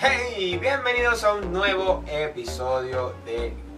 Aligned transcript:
Hey, 0.00 0.58
bienvenidos 0.58 1.24
a 1.24 1.34
un 1.34 1.52
nuevo 1.52 2.04
episodio 2.06 3.14
de. 3.24 3.73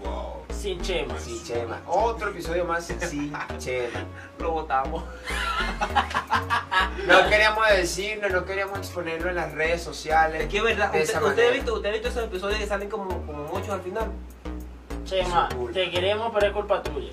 Sin 0.67 0.81
chemas. 0.83 1.23
Sin 1.23 1.45
Chema. 1.45 1.81
Otro 1.87 2.31
episodio 2.31 2.65
más 2.65 2.85
sin 2.85 2.99
Chema. 3.59 4.05
Lo 4.41 4.51
votamos. 4.51 5.05
No 7.07 7.29
queríamos 7.29 7.69
decirlo, 7.69 8.29
no 8.31 8.45
queríamos 8.45 8.77
exponerlo 8.81 9.29
en 9.29 9.37
las 9.37 9.53
redes 9.53 9.81
sociales. 9.81 10.43
Es 10.43 10.49
que 10.49 10.57
es 10.59 10.65
verdad, 10.65 10.91
de 10.91 11.03
usted, 11.03 11.11
esa 11.15 11.19
usted 11.21 11.31
ha 11.31 11.37
manera. 11.37 11.53
visto, 11.53 11.75
usted 11.75 11.89
ha 11.89 11.93
visto 11.93 12.09
esos 12.09 12.25
episodios 12.25 12.59
que 12.59 12.67
salen 12.67 12.91
como, 12.91 13.07
como 13.27 13.45
muchos 13.45 13.69
al 13.69 13.81
final. 13.83 14.07
Chema, 15.05 15.49
Su 15.53 15.69
te 15.73 15.89
queremos, 15.89 16.33
pero 16.35 16.47
es 16.49 16.53
culpa 16.53 16.83
tuya. 16.83 17.13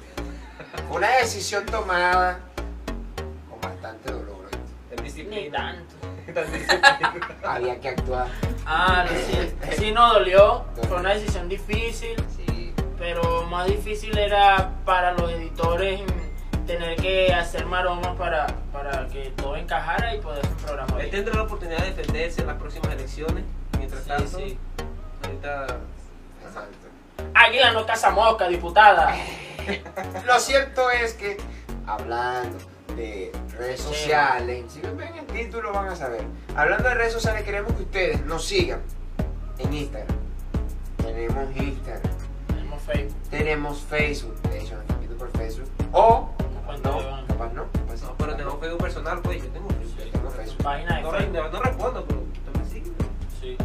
Fue 0.88 0.98
una 0.98 1.10
decisión 1.18 1.64
tomada 1.68 2.40
con 3.52 3.62
bastante 3.62 4.12
dolor. 4.14 4.46
¿oíste? 4.46 4.96
En 4.96 4.98
Ni 4.98 5.04
disciplina. 5.04 5.58
tanto. 5.60 6.34
Tan 6.34 6.52
disciplina. 6.52 7.36
Había 7.44 7.80
que 7.80 7.90
actuar. 7.90 8.28
Ah, 8.66 9.06
sí, 9.28 9.54
sí 9.78 9.92
nos 9.92 10.12
dolió. 10.14 10.66
Fue 10.90 10.98
una 10.98 11.14
decisión 11.14 11.48
difícil, 11.48 12.16
Sí. 12.36 12.43
Pero 12.98 13.44
más 13.44 13.68
difícil 13.68 14.18
era 14.18 14.72
para 14.86 15.12
los 15.14 15.32
editores 15.32 16.02
tener 16.68 16.96
que 17.00 17.34
hacer 17.34 17.66
maromas 17.66 18.16
para, 18.18 18.48
para 18.72 19.08
que 19.08 19.32
todo 19.36 19.56
encajara 19.58 20.16
y 20.16 20.20
poder 20.22 20.40
hacer 20.40 20.52
un 20.52 20.64
programa 20.64 20.94
Él 20.94 20.98
bien. 20.98 21.12
tendrá 21.12 21.36
la 21.36 21.44
oportunidad 21.44 21.80
de 21.80 21.92
defenderse 21.94 22.42
en 22.42 22.48
las 22.48 22.58
próximas 22.58 22.92
elecciones. 22.94 23.44
Mientras 23.78 24.02
Sí, 24.04 24.08
tanto, 24.10 24.38
sí. 24.38 24.58
ahorita 25.26 25.68
Exacto. 26.48 26.78
Águila 27.34 27.72
no 27.74 27.86
caza 27.86 28.12
mosca, 28.12 28.48
diputada. 28.48 29.14
Lo 30.26 30.40
cierto 30.40 30.90
es 30.92 31.14
que, 31.14 31.38
hablando 31.86 32.58
de 32.96 33.32
redes 33.58 33.82
Sí. 33.82 33.88
sociales, 33.88 34.66
si 34.72 34.82
ven 34.82 35.16
el 35.16 35.26
título 35.26 35.74
van 35.74 35.88
a 35.90 35.96
saber. 35.96 36.22
Hablando 36.56 36.88
de 36.90 36.96
redes 36.96 37.14
sociales, 37.14 37.44
queremos 37.44 37.74
que 37.74 37.84
ustedes 37.84 38.26
nos 38.26 38.46
sigan 38.46 38.82
en 39.58 39.74
Instagram. 39.74 40.16
Tenemos 40.98 41.56
Instagram, 41.56 42.13
Facebook. 42.86 43.22
tenemos 43.30 43.80
Facebook, 43.82 44.42
de 44.44 44.60
hecho 44.62 44.74
nos 44.76 44.82
están 44.84 45.00
viendo 45.00 45.18
por 45.18 45.32
Facebook. 45.38 45.70
O, 45.92 46.30
no, 46.84 46.98
capaz 47.28 47.54
no, 47.54 47.66
capaz 47.68 47.98
sí, 47.98 48.06
no, 48.06 48.16
pero 48.18 48.36
tengo 48.36 48.52
no. 48.52 48.58
Facebook 48.60 48.82
personal, 48.82 49.22
pues 49.22 49.44
yo 49.44 49.50
tengo 49.50 49.70
Yo 49.70 49.76
Facebook. 49.76 50.12
tengo 50.12 50.30
Facebook. 50.32 50.64
Página 50.64 50.96
de 50.98 51.02
No, 51.04 51.12
Facebook. 51.12 51.34
no, 51.38 51.50
no 51.50 51.62
respondo, 51.62 52.06
pero 52.06 52.22
usted 52.22 52.60
me 52.60 52.70
sigue. 52.70 52.92
Sí. 53.40 53.58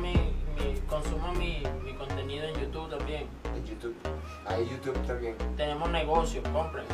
Mi, 0.00 0.12
mi, 0.12 0.80
consuma 0.88 1.32
mi, 1.32 1.62
mi 1.84 1.94
contenido 1.94 2.46
en 2.46 2.54
YouTube 2.56 2.90
también. 2.90 3.26
En 3.56 3.64
YouTube, 3.64 3.94
hay 4.46 4.68
YouTube 4.68 5.06
también. 5.06 5.34
Tenemos 5.56 5.88
negocios, 5.90 6.46
compren. 6.52 6.84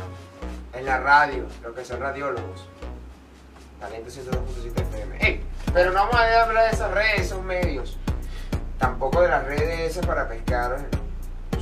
En 0.73 0.85
la 0.85 0.99
radio, 0.99 1.45
lo 1.63 1.73
que 1.73 1.83
son 1.85 1.99
radiólogos. 1.99 2.67
Talento 3.79 4.09
102.7 4.09 4.81
FM. 4.81 5.17
Ey, 5.27 5.43
pero 5.73 5.91
no 5.91 5.99
vamos 5.99 6.15
a 6.15 6.43
hablar 6.43 6.65
de 6.69 6.71
esas 6.71 6.91
redes, 6.91 7.21
esos 7.21 7.43
medios. 7.43 7.97
Tampoco 8.79 9.21
de 9.21 9.27
las 9.27 9.45
redes 9.45 9.91
esas 9.91 10.05
para 10.05 10.27
pescar. 10.27 10.77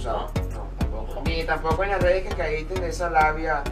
¿Tú 0.04 0.10
sabes? 0.10 0.54
No, 0.54 0.68
tampoco. 0.80 1.22
Ni 1.26 1.44
tampoco 1.44 1.84
en 1.84 1.90
las 1.92 2.02
redes 2.02 2.28
que 2.28 2.36
caíste 2.36 2.80
de 2.80 2.90
esa 2.90 3.10
labia. 3.10 3.64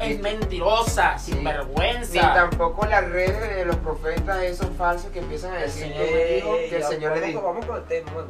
Es 0.00 0.20
mentirosa, 0.20 1.16
Sí. 1.18 1.32
sin 1.32 1.38
Ni 1.40 1.44
vergüenza. 1.44 2.34
tampoco 2.34 2.84
las 2.86 3.08
redes 3.08 3.56
de 3.56 3.64
los 3.64 3.76
profetas 3.76 4.42
esos 4.42 4.68
falsos 4.76 5.10
que 5.12 5.20
empiezan 5.20 5.52
a 5.52 5.58
El 5.58 5.62
decir 5.66 5.82
Señor 5.92 6.06
que, 6.06 6.34
dijo 6.34 6.56
que 6.68 6.76
el 6.76 6.84
Señor 6.84 7.12
le 7.12 7.20
vamos, 7.20 7.26
dijo. 7.28 7.42
Vamos 7.42 7.66
con 7.66 7.76
el 7.76 7.84
tema, 7.84 8.10
bueno. 8.12 8.28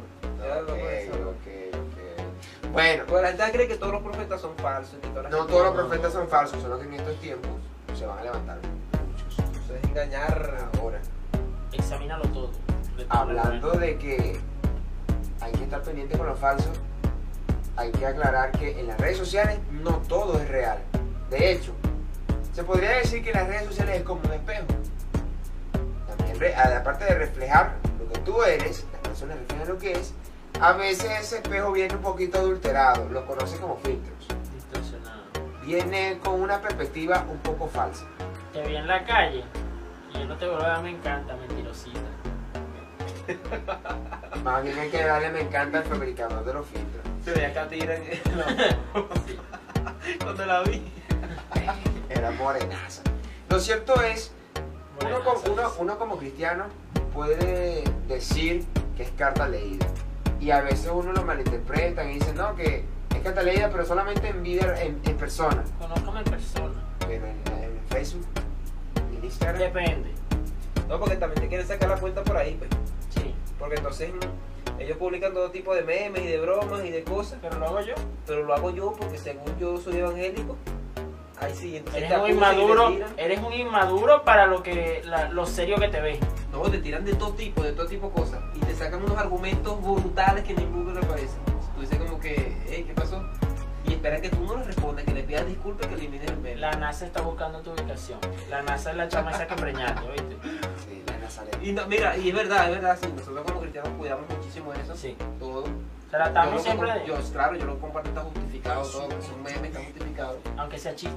Bueno, 2.71 3.03
Pues 3.07 3.21
la 3.21 3.29
gente 3.29 3.51
cree 3.53 3.67
que 3.69 3.75
todos 3.77 3.93
los 3.93 4.01
profetas 4.01 4.41
son 4.41 4.55
falsos. 4.57 4.99
Que 5.01 5.07
todas 5.07 5.23
las 5.23 5.31
no 5.31 5.45
todos 5.45 5.65
los 5.65 5.75
profetas 5.75 6.13
son 6.13 6.27
falsos, 6.27 6.61
solo 6.61 6.77
que 6.79 6.85
en 6.85 6.93
estos 6.93 7.15
tiempos 7.19 7.51
se 7.97 8.05
van 8.05 8.19
a 8.19 8.23
levantar 8.23 8.57
muchos. 8.57 9.33
Eso 9.63 9.75
es 9.75 9.83
engañar. 9.85 10.69
Ahora. 10.79 10.99
Examínalo 11.71 12.25
todo. 12.25 12.51
De 12.97 13.05
todo 13.05 13.13
lo 13.13 13.19
hablando 13.19 13.71
de 13.71 13.97
que 13.97 14.39
hay 15.41 15.51
que 15.53 15.63
estar 15.63 15.81
pendiente 15.83 16.17
con 16.17 16.27
lo 16.27 16.35
falso, 16.35 16.69
hay 17.77 17.91
que 17.91 18.05
aclarar 18.05 18.51
que 18.51 18.79
en 18.79 18.87
las 18.87 18.99
redes 18.99 19.17
sociales 19.17 19.59
no 19.71 19.97
todo 20.07 20.39
es 20.39 20.47
real. 20.47 20.79
De 21.29 21.51
hecho, 21.51 21.73
se 22.53 22.63
podría 22.63 22.91
decir 22.91 23.23
que 23.23 23.33
las 23.33 23.47
redes 23.47 23.65
sociales 23.65 23.97
es 23.97 24.03
como 24.03 24.21
un 24.21 24.33
espejo. 24.33 24.65
También, 26.07 26.53
aparte 26.57 27.05
de 27.05 27.15
reflejar 27.15 27.75
lo 27.99 28.11
que 28.11 28.19
tú 28.21 28.43
eres, 28.43 28.85
las 28.91 29.01
personas 29.01 29.37
reflejan 29.39 29.67
lo 29.67 29.77
que 29.77 29.91
es, 29.91 30.13
a 30.61 30.71
veces 30.73 31.11
ese 31.19 31.37
espejo 31.37 31.71
viene 31.73 31.95
un 31.95 32.01
poquito 32.01 32.37
adulterado, 32.37 33.09
lo 33.09 33.25
conocen 33.25 33.59
como 33.59 33.75
filtros. 33.77 34.27
Distorsionado. 34.53 35.23
Viene 35.65 36.19
con 36.23 36.41
una 36.41 36.61
perspectiva 36.61 37.25
un 37.29 37.39
poco 37.39 37.67
falsa. 37.67 38.05
Te 38.53 38.65
vi 38.65 38.75
en 38.77 38.87
la 38.87 39.03
calle 39.03 39.43
y 40.13 40.19
yo 40.19 40.25
no 40.25 40.37
te 40.37 40.45
vuelvo 40.45 40.63
a 40.63 40.67
dar, 40.67 40.83
me 40.83 40.91
encanta, 40.91 41.35
mentirosita. 41.35 41.99
Más 44.43 44.63
bien 44.63 44.77
hay 44.77 44.89
que 44.89 45.03
darle 45.03 45.31
me 45.31 45.41
encanta 45.41 45.79
al 45.79 45.83
fabricador 45.85 46.45
de 46.45 46.53
los 46.53 46.65
filtros. 46.67 47.04
Se 47.25 47.31
veía 47.31 47.51
que 47.51 47.75
tiran. 47.79 48.01
No. 48.93 49.07
Cuando 50.23 50.45
la 50.45 50.61
vi. 50.61 50.83
Era 52.09 52.29
morenaza. 52.31 53.01
Lo 53.49 53.59
cierto 53.59 53.99
es, 54.01 54.31
uno, 55.03 55.23
como, 55.23 55.53
uno, 55.53 55.69
sí. 55.69 55.75
uno 55.79 55.97
como 55.97 56.17
cristiano 56.17 56.65
puede 57.13 57.83
decir 58.07 58.63
que 58.95 59.03
es 59.03 59.11
carta 59.11 59.47
leída. 59.47 59.87
Y 60.39 60.51
a 60.51 60.61
veces 60.61 60.91
uno 60.93 61.11
lo 61.13 61.23
malinterpreta 61.23 62.03
y 62.05 62.15
dice, 62.15 62.33
no, 62.33 62.55
que 62.55 62.85
es 63.15 63.21
carta 63.23 63.41
leída, 63.41 63.69
pero 63.71 63.85
solamente 63.85 64.27
en 64.27 64.43
vida, 64.43 64.79
en, 64.81 65.01
en 65.03 65.17
persona. 65.17 65.63
Conózcame 65.79 66.19
en 66.19 66.25
persona. 66.25 66.75
Pero 66.99 67.25
en, 67.25 67.63
en 67.63 67.79
Facebook, 67.89 68.27
en 69.17 69.23
Instagram. 69.23 69.59
Depende. 69.59 70.11
No, 70.87 70.99
porque 70.99 71.15
también 71.15 71.41
te 71.41 71.47
quieren 71.47 71.67
sacar 71.67 71.89
la 71.89 71.97
cuenta 71.97 72.23
por 72.23 72.37
ahí, 72.37 72.55
pues. 72.59 72.69
Sí. 73.15 73.33
Porque 73.57 73.75
entonces 73.77 74.11
ellos 74.79 74.97
publican 74.97 75.33
todo 75.33 75.51
tipo 75.51 75.73
de 75.73 75.83
memes 75.83 76.23
y 76.23 76.27
de 76.27 76.39
bromas 76.39 76.83
y 76.85 76.89
de 76.91 77.03
cosas, 77.03 77.39
Pero 77.41 77.59
lo 77.59 77.65
hago 77.67 77.81
yo. 77.81 77.93
pero 78.25 78.43
lo 78.43 78.53
hago 78.53 78.71
yo 78.71 78.93
porque 78.93 79.17
según 79.17 79.57
yo 79.59 79.77
soy 79.77 79.97
evangélico, 79.97 80.55
ahí 81.39 81.53
sí, 81.55 81.77
entonces 81.77 82.03
Eres 82.03 82.17
un 82.19 82.27
y 82.27 82.31
inmaduro. 82.31 82.93
Eres 83.17 83.39
un 83.39 83.53
inmaduro 83.53 84.23
para 84.23 84.45
lo 84.47 84.63
que 84.63 85.01
la- 85.05 85.29
lo 85.29 85.45
serio 85.45 85.77
que 85.77 85.87
te 85.89 86.01
ves. 86.01 86.19
No, 86.51 86.61
te 86.69 86.77
tiran 86.79 87.03
de 87.03 87.13
todo 87.15 87.33
tipo, 87.33 87.61
de 87.63 87.73
todo 87.73 87.85
tipo 87.87 88.07
de 88.07 88.13
cosas. 88.13 88.39
Y 88.55 88.59
te 88.59 88.73
sacan 88.75 89.03
unos 89.03 89.17
argumentos 89.17 89.81
brutales 89.81 90.43
que 90.45 90.53
ni 90.53 90.65
Google 90.65 90.99
aparece. 90.99 91.35
Tú 91.75 91.81
dices 91.81 91.97
como 91.99 92.19
que, 92.19 92.55
hey, 92.69 92.85
¿qué 92.87 92.93
pasó? 92.93 93.21
Y 93.87 93.93
esperan 93.93 94.21
que 94.21 94.29
tú 94.29 94.41
no 94.45 94.55
les 94.57 94.65
respondas, 94.65 95.03
que 95.05 95.13
le 95.13 95.23
pidas 95.23 95.45
disculpas, 95.45 95.85
que 95.87 95.93
elimines 95.95 96.27
el 96.29 96.37
meme. 96.37 96.55
La 96.55 96.71
NASA 96.71 97.05
está 97.05 97.21
buscando 97.21 97.59
tu 97.59 97.71
ubicación. 97.71 98.19
La 98.49 98.61
NASA 98.63 98.91
es 98.91 98.97
la 98.97 99.07
chama 99.09 99.31
esa 99.31 99.45
que 99.45 99.55
preñaste, 99.55 100.07
¿oíste? 100.07 100.24
Sí. 101.65 101.69
Y 101.69 101.73
no, 101.73 101.87
mira, 101.87 102.15
y 102.17 102.29
es 102.29 102.35
verdad, 102.35 102.65
es 102.69 102.75
verdad, 102.75 102.97
sí, 103.01 103.07
nosotros 103.15 103.43
como 103.45 103.59
cristianos 103.61 103.91
cuidamos 103.97 104.29
muchísimo 104.29 104.73
eso, 104.73 104.95
Sí. 104.95 105.17
todo. 105.39 105.65
Tratamos 106.11 106.55
Yo 106.55 106.59
siempre 106.63 106.91
de. 106.93 107.07
yo, 107.07 107.15
claro, 107.33 107.55
yo 107.57 107.65
lo 107.65 107.79
comparto, 107.79 108.09
está 108.09 108.21
justificado 108.21 108.83
todo, 108.87 109.09
es 109.17 109.29
un 109.29 109.43
meme, 109.43 109.67
está 109.67 109.79
justificado. 109.83 110.37
Aunque 110.57 110.77
sea 110.77 110.95
chiste. 110.95 111.15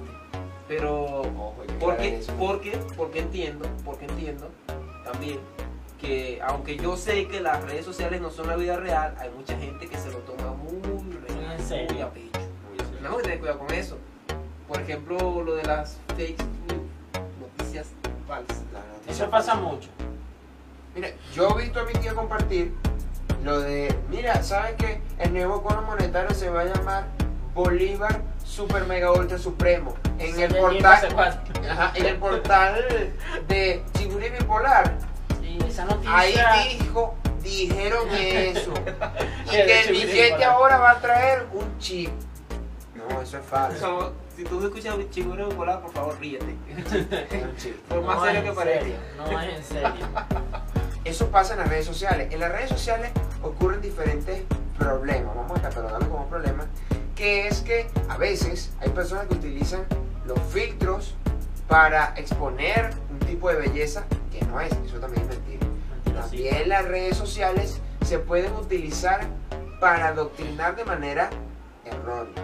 Pero, 0.66 1.20
Ojo, 1.22 1.54
porque, 1.78 2.20
porque, 2.38 2.78
porque 2.96 3.18
entiendo, 3.20 3.66
porque 3.84 4.06
entiendo 4.06 4.48
también 5.04 5.38
que 6.00 6.40
aunque 6.44 6.76
yo 6.76 6.96
sé 6.96 7.26
que 7.28 7.40
las 7.40 7.62
redes 7.64 7.84
sociales 7.84 8.20
no 8.20 8.30
son 8.30 8.48
la 8.48 8.56
vida 8.56 8.76
real, 8.76 9.14
hay 9.18 9.30
mucha 9.30 9.56
gente 9.58 9.88
que 9.88 9.96
se 9.98 10.10
lo 10.10 10.18
toma 10.18 10.52
muy 10.52 11.12
real, 11.26 11.52
en 11.58 11.64
serio. 11.66 11.92
muy 11.92 12.02
a 12.02 12.10
pecho. 12.10 12.40
Tenemos 12.96 13.18
que 13.18 13.22
tener 13.24 13.38
cuidado 13.38 13.58
con 13.60 13.70
eso. 13.72 13.98
Por 14.66 14.80
ejemplo, 14.80 15.42
lo 15.42 15.54
de 15.54 15.64
las 15.64 15.98
fake 16.16 16.38
news, 16.68 16.82
noticias 17.40 17.88
falsas. 18.26 18.62
Eso 19.06 19.30
pasa 19.30 19.54
mucho. 19.54 19.88
Mira, 20.98 21.10
yo 21.32 21.48
he 21.56 21.62
visto 21.62 21.78
a 21.78 21.84
mi 21.84 21.92
tía 21.92 22.12
compartir 22.12 22.74
lo 23.44 23.60
de, 23.60 23.94
mira, 24.10 24.42
¿sabes 24.42 24.74
qué? 24.78 25.00
El 25.20 25.32
nuevo 25.32 25.62
cono 25.62 25.82
monetario 25.82 26.34
se 26.34 26.50
va 26.50 26.62
a 26.62 26.64
llamar 26.64 27.04
Bolívar 27.54 28.20
Super 28.44 28.84
Mega 28.84 29.12
Ultra 29.12 29.38
Supremo. 29.38 29.94
En 30.18 30.34
Sí, 30.34 30.42
el 30.42 30.56
portal, 30.56 31.36
ajá, 31.70 31.92
en 31.94 32.04
el 32.06 32.16
portal 32.16 33.12
de 33.46 33.84
Chiburi 33.96 34.28
Bipolar. 34.30 34.92
Sí, 35.40 35.56
esa 35.68 35.84
noticia. 35.84 36.16
Ahí 36.18 36.78
dijo, 36.80 37.14
dijeron 37.44 38.08
eso. 38.12 38.72
Y 39.46 39.50
Que 39.50 39.62
el 39.82 39.86
Chiburi 39.86 40.04
billete 40.04 40.24
Bipolar. 40.30 40.50
ahora 40.50 40.78
va 40.78 40.90
a 40.90 41.00
traer 41.00 41.46
un 41.52 41.78
chip. 41.78 42.10
No, 42.96 43.22
eso 43.22 43.38
es 43.38 43.44
falso. 43.44 43.78
So, 43.78 44.12
si 44.34 44.42
tú 44.42 44.60
escuchas 44.64 44.96
chiguro 45.10 45.48
de 45.48 45.54
volar, 45.54 45.80
por 45.80 45.92
favor, 45.92 46.18
ríete. 46.18 46.56
Es 46.76 46.92
un 47.44 47.56
chip. 47.56 47.76
Por 47.88 48.02
más 48.02 48.20
serio 48.24 48.42
que 48.42 48.52
parezca. 48.52 48.98
No 49.16 49.40
es 49.40 49.56
en 49.58 49.62
serio. 49.64 49.92
Eso 51.08 51.30
pasa 51.30 51.54
en 51.54 51.60
las 51.60 51.70
redes 51.70 51.86
sociales. 51.86 52.28
En 52.34 52.38
las 52.38 52.52
redes 52.52 52.68
sociales 52.68 53.10
ocurren 53.42 53.80
diferentes 53.80 54.42
problemas, 54.78 55.34
vamos 55.34 55.58
a 55.58 55.62
catalogarlo 55.62 56.10
como 56.10 56.26
problemas, 56.26 56.66
que 57.16 57.48
es 57.48 57.62
que 57.62 57.88
a 58.10 58.18
veces 58.18 58.74
hay 58.78 58.90
personas 58.90 59.26
que 59.26 59.34
utilizan 59.34 59.86
los 60.26 60.38
filtros 60.52 61.14
para 61.66 62.12
exponer 62.16 62.90
un 63.10 63.20
tipo 63.20 63.48
de 63.48 63.56
belleza 63.56 64.04
que 64.30 64.44
no 64.44 64.60
es, 64.60 64.70
eso 64.84 65.00
también 65.00 65.22
es 65.22 65.28
mentira. 65.30 65.66
Mentira, 65.94 66.22
sí. 66.24 66.44
También 66.44 66.68
las 66.68 66.84
redes 66.84 67.16
sociales 67.16 67.80
se 68.04 68.18
pueden 68.18 68.52
utilizar 68.52 69.26
para 69.80 70.08
adoctrinar 70.08 70.76
de 70.76 70.84
manera 70.84 71.30
errónea. 71.86 72.34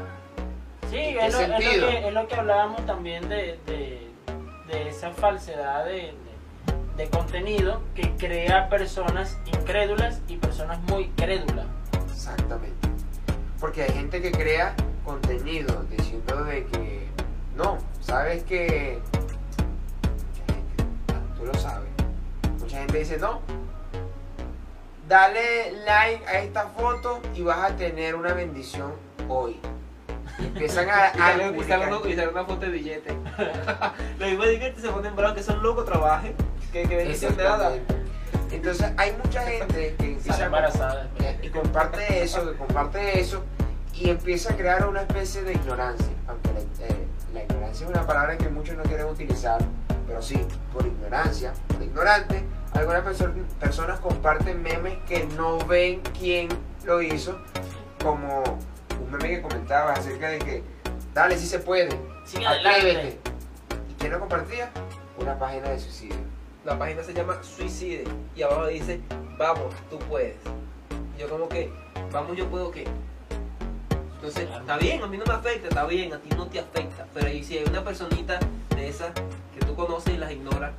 Sí, 0.89 0.97
¿En 0.97 1.19
qué 1.19 1.27
es 1.27 1.35
lo, 1.35 1.41
es 1.41 1.49
lo 1.51 1.59
sentido? 1.59 1.89
que, 1.91 2.09
es 2.09 2.15
lo 2.15 2.29
que 2.29 2.35
hablábamos 2.35 2.87
también 2.87 3.29
de, 3.29 3.59
de, 3.67 4.11
de 4.69 4.89
esa 4.89 5.11
falsedad 5.11 5.85
de, 5.85 6.15
de- 6.97 7.09
contenido 7.11 7.81
que 7.95 8.11
crea 8.17 8.69
personas 8.69 9.37
incrédulas 9.47 10.21
y 10.29 10.37
personas 10.37 10.79
muy 10.83 11.09
crédulas. 11.11 11.67
Exactamente. 12.13 12.89
Porque 13.61 13.83
hay 13.85 13.93
gente 13.93 14.21
que 14.23 14.31
crea 14.33 14.75
contenido 15.05 15.85
diciendo 15.91 16.45
de 16.45 16.67
que 16.67 17.09
no, 17.57 17.79
sabes 18.01 18.43
que 18.45 19.01
mucha 20.03 20.55
gente, 20.55 20.85
ah, 21.13 21.21
tú 21.37 21.45
lo 21.47 21.55
sabes. 21.55 21.89
Mucha 22.61 22.79
gente 22.79 22.99
dice 22.99 23.19
no. 23.19 23.41
Dale 25.09 25.73
like 25.85 26.25
a 26.27 26.39
esta 26.41 26.69
foto 26.69 27.21
y 27.35 27.43
vas 27.43 27.71
a 27.71 27.77
tener 27.77 28.15
una 28.15 28.33
bendición 28.33 28.93
hoy. 29.29 29.61
Y 30.39 30.47
empiezan 30.47 30.89
a, 30.89 30.93
Y 31.15 31.21
a 31.21 31.27
sale, 31.27 31.47
y 31.49 31.53
publicar. 31.53 31.81
sale 31.81 31.97
uno- 31.97 32.09
y 32.09 32.15
sale 32.17 32.29
una 32.29 32.45
foto 32.45 32.61
de 32.61 32.69
billete. 32.69 33.15
Los 34.19 34.29
mismos 34.31 34.49
billetes 34.49 34.81
se 34.83 34.89
ponen 34.89 35.15
bravos 35.15 35.37
que 35.37 35.43
son 35.43 35.63
locos, 35.63 35.85
trabajen. 35.85 36.35
Que, 36.75 36.89
que 36.89 36.97
bendición 36.97 37.37
te 37.37 37.45
nada. 37.45 37.73
Entonces 38.51 38.87
hay 38.97 39.13
mucha 39.23 39.43
gente 39.43 39.95
que 39.97 40.07
empieza 40.13 40.47
embarazada. 40.47 41.09
y 41.41 41.49
comparte 41.49 42.23
eso, 42.23 42.51
que 42.51 42.57
comparte 42.59 43.21
eso 43.21 43.45
y 43.95 44.11
empieza 44.11 44.53
a 44.53 44.57
crear 44.57 44.87
una 44.89 45.03
especie 45.03 45.43
de 45.43 45.53
ignorancia. 45.53 46.09
Aunque 46.27 46.51
la, 46.53 46.61
eh, 46.87 47.07
la 47.33 47.43
ignorancia 47.45 47.87
es 47.87 47.91
una 47.91 48.05
palabra 48.05 48.37
que 48.37 48.49
muchos 48.49 48.77
no 48.77 48.83
quieren 48.83 49.07
utilizar, 49.07 49.61
pero 50.07 50.21
sí, 50.21 50.45
por 50.73 50.85
ignorancia, 50.85 51.53
por 51.69 51.81
ignorante, 51.81 52.45
algunas 52.73 53.05
perso- 53.05 53.33
personas 53.61 54.01
comparten 54.01 54.61
memes 54.61 54.99
que 55.07 55.27
no 55.37 55.59
ven 55.67 56.01
quién 56.19 56.49
lo 56.85 57.01
hizo, 57.03 57.39
como 58.03 58.43
un 59.01 59.11
meme 59.13 59.29
que 59.37 59.43
comentaba 59.43 59.93
acerca 59.93 60.29
de 60.29 60.39
que, 60.41 60.63
dale 61.15 61.39
si 61.39 61.47
se 61.47 61.61
puede, 61.61 61.91
Sigue 62.25 62.47
atrévete. 62.49 63.19
¿Y 63.91 63.95
quién 63.95 64.11
lo 64.13 64.19
compartía? 64.19 64.71
Una 65.19 65.39
página 65.39 65.69
de 65.71 65.79
suicidio. 65.79 66.17
La 66.65 66.79
página 66.79 67.03
se 67.03 67.13
llama 67.13 67.43
Suicide 67.43 68.05
y 68.35 68.41
abajo 68.41 68.69
dice, 68.69 68.99
vamos, 69.37 69.75
tú 69.91 69.99
puedes. 69.99 70.37
Yo 71.19 71.29
como 71.29 71.47
que, 71.47 71.71
vamos, 72.11 72.39
yo 72.39 72.49
puedo 72.49 72.71
qué. 72.71 72.87
Entonces, 74.15 74.49
está 74.49 74.79
bien, 74.79 75.03
a 75.03 75.07
mí 75.07 75.19
no 75.19 75.27
me 75.27 75.35
afecta, 75.35 75.69
está 75.69 75.85
bien, 75.85 76.15
a 76.15 76.19
ti 76.19 76.31
no 76.35 76.47
te 76.47 76.61
afecta. 76.61 77.07
Pero 77.13 77.27
ahí 77.27 77.45
si 77.45 77.59
hay 77.59 77.65
una 77.65 77.85
personita 77.85 78.41
de 78.75 78.89
esas 78.89 79.13
que 79.13 79.67
tú 79.67 79.75
conoces 79.75 80.15
y 80.15 80.17
las 80.17 80.33
ignoras, 80.33 80.73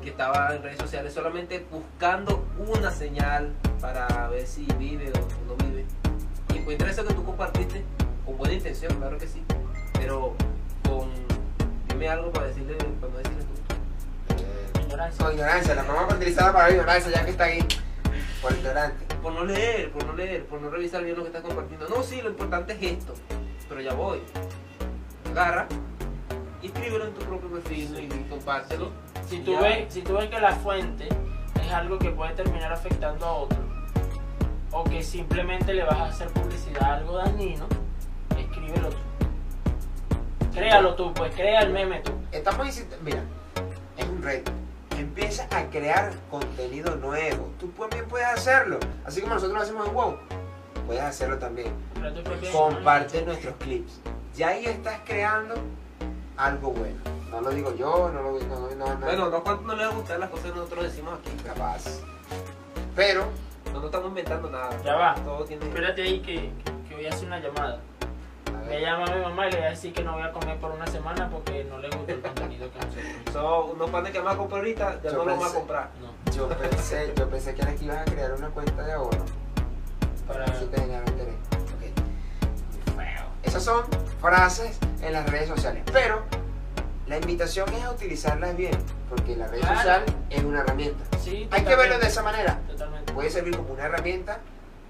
que 0.00 0.10
estaba 0.10 0.54
en 0.54 0.62
redes 0.62 0.78
sociales 0.78 1.12
solamente 1.12 1.66
buscando 1.72 2.44
una 2.58 2.92
señal 2.92 3.52
para 3.80 4.28
ver 4.28 4.46
si 4.46 4.64
vive 4.78 5.10
o 5.10 5.46
no 5.48 5.56
vive. 5.66 5.84
Y 6.54 6.58
encuentra 6.58 6.88
eso 6.88 7.04
que 7.04 7.14
tú 7.14 7.24
compartiste 7.24 7.82
con 8.24 8.38
buena 8.38 8.54
intención, 8.54 8.94
claro 8.94 9.18
que 9.18 9.26
sí. 9.26 9.42
Pero 9.94 10.34
con, 10.88 11.10
dime 11.88 12.08
algo 12.08 12.30
para 12.30 12.46
decirle, 12.46 12.74
para 12.74 13.12
no 13.12 13.18
decirle 13.18 13.41
Ignorancia. 15.02 15.24
con 15.24 15.34
ignorancia, 15.34 15.74
la 15.74 15.82
vamos 15.82 16.12
a 16.12 16.16
utilizar 16.16 16.44
la 16.46 16.52
palabra 16.52 16.72
ignorancia 16.74 17.12
ya 17.12 17.24
que 17.24 17.30
está 17.32 17.44
ahí, 17.44 17.66
por 18.40 18.52
ignorante. 18.52 19.14
por 19.16 19.32
no 19.32 19.44
leer, 19.44 19.90
por 19.90 20.06
no 20.06 20.12
leer, 20.12 20.46
por 20.46 20.60
no 20.60 20.70
revisar 20.70 21.02
bien 21.02 21.16
lo 21.16 21.22
que 21.22 21.28
estás 21.28 21.42
compartiendo. 21.42 21.88
No, 21.88 22.02
sí, 22.02 22.22
lo 22.22 22.30
importante 22.30 22.72
es 22.74 22.82
esto, 22.98 23.14
pero 23.68 23.80
ya 23.80 23.94
voy. 23.94 24.20
Agarra 25.30 25.66
y 26.60 26.66
escríbelo 26.66 27.06
en 27.06 27.14
tu 27.14 27.20
propio 27.24 27.48
perfil 27.50 27.98
y 27.98 28.28
compártelo. 28.28 28.90
Si 29.28 29.40
tú, 29.40 29.58
ves, 29.58 29.92
si 29.92 30.02
tú 30.02 30.14
ves 30.14 30.30
que 30.30 30.38
la 30.38 30.52
fuente 30.52 31.08
es 31.60 31.72
algo 31.72 31.98
que 31.98 32.10
puede 32.10 32.34
terminar 32.34 32.72
afectando 32.72 33.26
a 33.26 33.32
otro, 33.32 33.58
o 34.70 34.84
que 34.84 35.02
simplemente 35.02 35.74
le 35.74 35.84
vas 35.84 35.98
a 35.98 36.04
hacer 36.06 36.28
publicidad 36.28 36.82
a 36.82 36.94
algo 36.98 37.16
dañino, 37.16 37.66
escríbelo 38.38 38.90
tú. 38.90 38.96
Créalo 40.54 40.94
tú, 40.94 41.12
pues 41.14 41.34
crea 41.34 41.62
el 41.62 41.72
meme 41.72 42.00
tú. 42.00 42.12
Estamos 42.30 42.66
diciendo, 42.66 42.96
mira, 43.02 43.22
es 43.96 44.06
un 44.06 44.22
reto. 44.22 44.52
Empieza 45.32 45.58
a 45.58 45.70
crear 45.70 46.12
contenido 46.30 46.94
nuevo. 46.96 47.48
Tú 47.58 47.68
también 47.68 48.04
puedes 48.06 48.26
hacerlo. 48.26 48.78
Así 49.02 49.22
como 49.22 49.32
nosotros 49.32 49.56
lo 49.56 49.62
hacemos 49.62 49.88
en 49.88 49.94
WoW. 49.94 50.18
Puedes 50.86 51.02
hacerlo 51.02 51.38
también. 51.38 51.72
Comparte 52.52 53.22
nuestros 53.22 53.54
clips. 53.56 53.98
Ya 54.36 54.48
ahí 54.48 54.66
estás 54.66 55.00
creando 55.06 55.54
algo 56.36 56.72
bueno. 56.72 56.98
No 57.30 57.40
lo 57.40 57.48
digo 57.48 57.74
yo, 57.74 58.10
no 58.12 58.20
lo 58.22 58.38
digo, 58.38 58.56
no, 58.56 58.74
no, 58.76 58.94
no, 58.94 59.06
Bueno, 59.06 59.30
no 59.30 59.42
cuánto 59.42 59.62
no 59.62 59.74
le 59.74 59.86
va 59.86 59.92
a 59.92 59.94
gustar 59.94 60.18
las 60.18 60.28
cosas 60.28 60.50
que 60.50 60.56
nosotros 60.58 60.84
decimos 60.84 61.18
aquí. 61.18 61.30
capaz. 61.42 61.82
Pero, 62.94 63.24
No, 63.72 63.80
no 63.80 63.86
estamos 63.86 64.08
inventando 64.08 64.50
nada. 64.50 64.82
Ya 64.84 64.96
va. 64.96 65.14
Todo 65.14 65.46
tiene. 65.46 65.64
Espérate 65.64 66.02
ahí 66.02 66.20
que, 66.20 66.50
que 66.86 66.94
voy 66.94 67.06
a 67.06 67.08
hacer 67.08 67.26
una 67.26 67.40
llamada. 67.40 67.80
A 68.54 68.58
Me 68.68 68.80
llama 68.80 69.04
mi 69.14 69.20
mamá 69.22 69.48
y 69.48 69.50
le 69.52 69.56
voy 69.58 69.66
a 69.66 69.70
decir 69.70 69.92
que 69.92 70.02
no 70.04 70.12
voy 70.14 70.22
a 70.22 70.32
comer 70.32 70.58
por 70.58 70.70
una 70.72 70.86
semana 70.86 71.28
porque 71.30 71.64
no 71.64 71.78
le 71.78 71.88
gusta 71.90 72.12
el 72.12 72.20
contenido 72.20 72.70
que 72.70 72.78
nosotros. 72.78 73.32
Son 73.32 73.70
unos 73.76 73.90
panes 73.90 74.12
que 74.12 74.18
vamos 74.18 74.34
a 74.34 74.36
comprar 74.38 74.58
ahorita, 74.60 75.00
ya 75.02 75.10
Yo 75.10 75.18
no 75.18 75.24
los 75.24 75.38
vamos 75.38 75.50
a 75.52 75.54
comprar. 75.54 75.90
No, 76.00 76.32
yo 76.32 76.48
pensé, 76.48 77.12
yo 77.16 77.28
pensé 77.28 77.54
que 77.54 77.62
era 77.62 77.74
que 77.74 77.84
ibas 77.84 77.98
a 77.98 78.04
crear 78.04 78.32
una 78.32 78.48
cuenta 78.50 78.82
de 78.82 78.92
ahorro. 78.92 79.24
para... 80.26 80.44
Eso 80.46 80.64
te 80.66 80.80
genera 80.80 81.04
interés. 81.06 81.34
Ok. 81.52 82.96
Esas 83.42 83.62
son 83.64 83.82
frases 84.20 84.78
en 85.02 85.12
las 85.12 85.28
redes 85.28 85.48
sociales. 85.48 85.82
Pero 85.92 86.22
la 87.06 87.16
invitación 87.18 87.68
es 87.74 87.82
a 87.84 87.90
utilizarlas 87.90 88.56
bien, 88.56 88.72
porque 89.10 89.36
la 89.36 89.48
red 89.48 89.60
Claro. 89.60 89.76
social 89.76 90.04
es 90.30 90.44
una 90.44 90.60
herramienta. 90.60 91.04
Sí, 91.18 91.48
Hay 91.50 91.64
que 91.64 91.76
verlo 91.76 91.98
de 91.98 92.06
esa 92.06 92.22
manera. 92.22 92.60
Totalmente. 92.68 93.12
Puede 93.12 93.30
servir 93.30 93.56
como 93.56 93.72
una 93.74 93.84
herramienta 93.84 94.38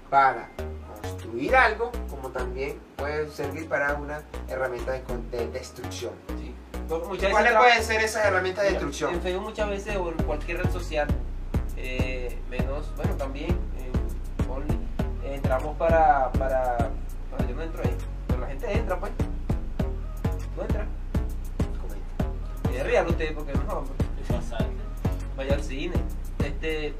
para 0.09 0.47
construir 1.23 1.55
algo, 1.55 1.91
como 2.09 2.29
también 2.29 2.79
puede 2.97 3.29
servir 3.29 3.67
para 3.67 3.93
una 3.95 4.21
herramienta 4.49 4.91
de, 4.91 5.03
de 5.31 5.47
destrucción. 5.47 6.13
Sí. 6.37 6.53
Porque 6.89 7.11
veces 7.13 7.31
¿Cuáles 7.31 7.53
pueden 7.53 7.83
ser 7.83 8.01
esas 8.01 8.25
herramientas 8.25 8.63
de 8.63 8.67
En 8.69 8.73
destrucción? 8.75 9.21
Facebook 9.21 9.43
muchas 9.43 9.69
veces 9.69 9.95
o 9.95 10.09
en 10.09 10.17
cualquier 10.23 10.63
red 10.63 10.71
social, 10.71 11.07
eh, 11.77 12.37
menos, 12.49 12.93
bueno, 12.97 13.15
también 13.15 13.51
en 13.51 14.51
Only, 14.51 14.73
eh, 15.23 15.35
entramos 15.35 15.77
para, 15.77 16.29
para, 16.33 16.89
bueno, 17.31 17.49
yo 17.49 17.55
no 17.55 17.63
entro 17.63 17.81
ahí, 17.83 17.95
pero 18.27 18.39
la 18.41 18.47
gente 18.47 18.71
entra 18.73 18.99
pues, 18.99 19.11
no 20.57 20.61
entra, 20.61 20.85
Comenta. 21.81 22.77
es 22.77 22.83
real 22.83 23.07
usted 23.07 23.33
porque 23.33 23.53
no, 23.53 23.85
salte. 24.41 24.73
vaya 25.37 25.53
al 25.53 25.63
cine, 25.63 25.95
este, 26.43 26.93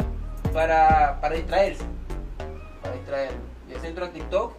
para, 0.53 1.19
para 1.19 1.36
distraerse, 1.36 1.83
para 2.81 2.95
distraerme, 2.95 3.52
yo 3.73 3.83
entro 3.83 4.05
a 4.05 4.09
TikTok 4.09 4.53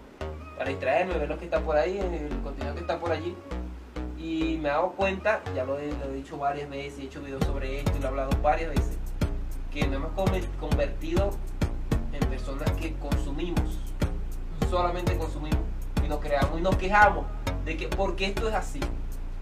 para 0.56 0.70
distraerme, 0.70 1.18
ver 1.18 1.28
lo 1.28 1.38
que 1.38 1.44
está 1.46 1.60
por 1.60 1.76
ahí, 1.76 1.98
el 1.98 2.28
contenido 2.42 2.74
que 2.74 2.80
está 2.80 2.98
por 2.98 3.12
allí. 3.12 3.34
Y 4.18 4.58
me 4.58 4.68
he 4.68 4.72
dado 4.72 4.92
cuenta, 4.92 5.42
ya 5.54 5.64
lo 5.64 5.78
he, 5.78 5.92
lo 5.92 6.06
he 6.06 6.14
dicho 6.14 6.38
varias 6.38 6.70
veces, 6.70 7.00
he 7.00 7.02
hecho 7.04 7.20
videos 7.20 7.44
sobre 7.44 7.80
esto 7.80 7.92
y 7.96 8.00
lo 8.00 8.06
he 8.06 8.08
hablado 8.08 8.30
varias 8.42 8.70
veces, 8.70 8.96
que 9.70 9.86
nos 9.86 9.96
hemos 9.96 10.12
convertido 10.60 11.30
en 12.12 12.28
personas 12.28 12.70
que 12.72 12.94
consumimos, 12.94 13.78
solamente 14.70 15.16
consumimos, 15.18 15.60
y 16.02 16.08
nos 16.08 16.20
creamos 16.20 16.58
y 16.58 16.62
nos 16.62 16.76
quejamos 16.76 17.26
de 17.64 17.76
que, 17.76 17.88
¿por 17.88 18.16
qué 18.16 18.26
esto 18.26 18.48
es 18.48 18.54
así? 18.54 18.80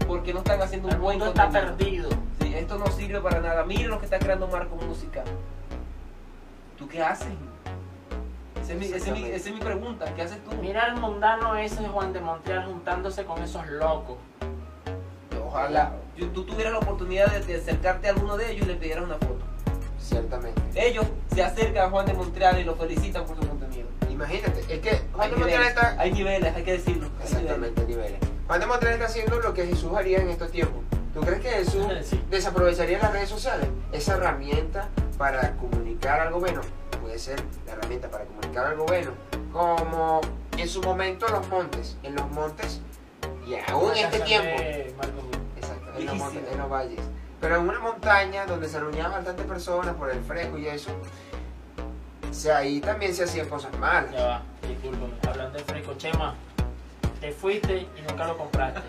¿Por 0.07 0.23
qué 0.23 0.33
no 0.33 0.39
están 0.39 0.61
haciendo 0.61 0.89
un 0.89 0.93
El 0.95 0.99
buen 0.99 1.17
mundo 1.17 1.31
está 1.31 1.45
contenido? 1.45 1.77
perdido. 1.77 2.09
Sí, 2.41 2.53
esto 2.55 2.77
no 2.77 2.87
sirve 2.87 3.21
para 3.21 3.39
nada. 3.39 3.63
Miren 3.63 3.89
lo 3.89 3.99
que 3.99 4.05
está 4.05 4.19
creando 4.19 4.47
Marco 4.47 4.75
Música. 4.75 5.23
¿Tú 6.77 6.87
qué 6.89 7.01
haces? 7.01 7.27
Esa 8.63 8.73
es 8.73 8.79
mi, 8.79 8.85
esa 8.85 8.95
es 8.97 9.11
mi- 9.11 9.25
esa 9.25 9.49
es 9.49 9.55
mi 9.55 9.59
pregunta. 9.61 10.05
¿Qué 10.15 10.21
haces 10.23 10.43
tú? 10.43 10.55
Mira 10.61 10.87
el 10.87 10.95
mundano 10.95 11.55
ese 11.57 11.81
de 11.81 11.87
Juan 11.89 12.13
de 12.13 12.21
Montreal 12.21 12.65
juntándose 12.65 13.25
con 13.25 13.41
esos 13.43 13.67
locos. 13.67 14.17
Ojalá 15.45 15.93
yo- 16.15 16.29
tú 16.29 16.43
tuvieras 16.45 16.73
la 16.73 16.79
oportunidad 16.79 17.27
de, 17.31 17.41
de 17.41 17.55
acercarte 17.59 18.07
a 18.07 18.11
alguno 18.11 18.37
de 18.37 18.51
ellos 18.51 18.65
y 18.65 18.69
le 18.69 18.75
pidieras 18.75 19.03
una 19.03 19.15
foto. 19.15 19.39
Ciertamente. 19.99 20.61
Ellos 20.75 21.05
se 21.33 21.43
acercan 21.43 21.87
a 21.87 21.89
Juan 21.89 22.05
de 22.05 22.13
Montreal 22.13 22.59
y 22.59 22.63
lo 22.63 22.75
felicitan 22.75 23.25
por 23.25 23.37
su 23.39 23.47
contenido. 23.47 23.87
Imagínate, 24.09 24.59
es 24.69 24.79
que 24.79 25.01
Juan 25.13 25.21
Hay 25.25 25.29
de 25.31 25.35
Montreal 25.37 25.63
está 25.63 25.95
hay 25.99 26.11
niveles, 26.13 26.55
hay 26.55 26.63
que 26.63 26.71
decirlo. 26.73 27.05
hay 27.05 27.11
niveles. 27.11 27.31
Exactamente, 27.33 27.85
niveles. 27.85 28.19
Juan 28.47 28.59
de 28.59 28.65
Montreal 28.65 28.93
está 28.93 29.05
haciendo 29.05 29.39
lo 29.39 29.53
que 29.53 29.65
Jesús 29.65 29.91
haría 29.95 30.19
en 30.19 30.29
estos 30.29 30.51
tiempos. 30.51 30.83
¿Tú 31.13 31.21
crees 31.21 31.41
que 31.41 31.49
Jesús 31.49 31.85
Sí. 32.03 32.21
desaprovecharía 32.29 32.99
las 32.99 33.11
redes 33.13 33.29
sociales? 33.29 33.67
Esa 33.91 34.15
herramienta 34.15 34.89
para 35.17 35.55
comunicar 35.57 36.19
algo 36.19 36.39
bueno 36.39 36.61
puede 37.13 37.23
ser 37.23 37.43
la 37.67 37.73
herramienta 37.73 38.09
para 38.09 38.25
comunicar 38.25 38.65
algo 38.65 38.85
bueno. 38.85 39.11
Como 39.51 40.19
en 40.57 40.67
su 40.67 40.81
momento 40.81 41.27
los 41.27 41.47
montes. 41.47 41.95
En 42.01 42.15
los 42.15 42.27
montes 42.31 42.81
y 43.45 43.53
aún 43.69 43.91
en 43.91 44.05
este 44.05 44.19
tiempo. 44.21 44.49
Exacto, 45.55 45.99
en 45.99 46.05
los, 46.07 46.15
montes, 46.15 46.43
en 46.51 46.57
los 46.57 46.69
valles. 46.69 46.99
Pero 47.39 47.57
en 47.57 47.69
una 47.69 47.79
montaña 47.79 48.47
donde 48.47 48.67
se 48.67 48.79
reunían 48.79 49.11
bastantes 49.11 49.45
personas 49.45 49.93
por 49.93 50.09
el 50.09 50.23
fresco 50.23 50.57
y 50.57 50.65
eso, 50.65 50.89
o 52.29 52.33
sea, 52.33 52.57
ahí 52.57 52.79
también 52.79 53.13
se 53.13 53.25
hacían 53.25 53.47
cosas 53.47 53.77
malas. 53.77 54.11
Ya 54.11 54.25
va, 54.25 54.41
discúlpame. 54.67 55.13
Hablando 55.27 55.59
de 55.59 55.63
fresco, 55.65 55.93
Chema, 55.95 56.33
te 57.21 57.31
fuiste 57.31 57.87
y 57.95 58.01
nunca 58.09 58.25
lo 58.25 58.39
compraste. 58.39 58.81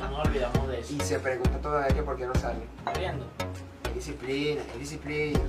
No 0.00 0.10
nos 0.10 0.26
olvidamos 0.26 0.68
de 0.68 0.80
eso. 0.80 0.92
Y 0.92 1.00
se 1.00 1.18
pregunta 1.18 1.58
todavía 1.62 1.96
que 1.96 2.02
por 2.02 2.18
qué 2.18 2.26
no 2.26 2.34
sale. 2.34 2.58
¿Está 2.84 2.92
viendo? 2.98 3.26
Hay 3.86 3.94
disciplina, 3.94 4.60
hay 4.70 4.78
disciplina. 4.78 5.40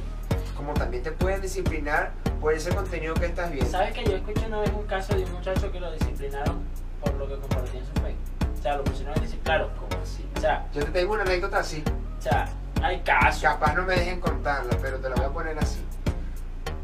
Como 0.55 0.73
también 0.73 1.03
te 1.03 1.11
pueden 1.11 1.41
disciplinar 1.41 2.11
por 2.39 2.53
ese 2.53 2.73
contenido 2.73 3.13
que 3.15 3.25
estás 3.25 3.51
viendo. 3.51 3.69
¿Sabes 3.71 3.93
que 3.93 4.03
yo 4.03 4.15
escuché 4.15 4.45
una 4.47 4.59
vez 4.61 4.71
un 4.73 4.85
caso 4.85 5.15
de 5.15 5.23
un 5.25 5.31
muchacho 5.33 5.71
que 5.71 5.79
lo 5.79 5.91
disciplinaron 5.91 6.63
por 7.01 7.13
lo 7.15 7.27
que 7.27 7.35
compartía 7.37 7.79
en 7.79 7.85
su 7.85 7.91
Facebook? 7.93 8.57
O 8.57 8.61
sea, 8.61 8.77
lo 8.77 8.83
pusieron 8.83 9.15
en 9.15 9.21
disciplina. 9.21 9.43
Claro, 9.57 9.71
¿Cómo 9.77 10.01
así? 10.01 10.27
o 10.35 10.39
sea, 10.39 10.67
Yo 10.73 10.83
te 10.85 10.91
tengo 10.91 11.13
una 11.13 11.23
anécdota 11.23 11.59
así. 11.59 11.83
o 12.17 12.21
sea, 12.21 12.45
hay 12.81 13.01
casos. 13.01 13.41
Capaz 13.43 13.73
no 13.75 13.83
me 13.83 13.95
dejen 13.95 14.19
contarla, 14.19 14.77
pero 14.81 14.97
te 14.99 15.09
la 15.09 15.15
voy 15.15 15.25
a 15.25 15.29
poner 15.29 15.57
así. 15.59 15.83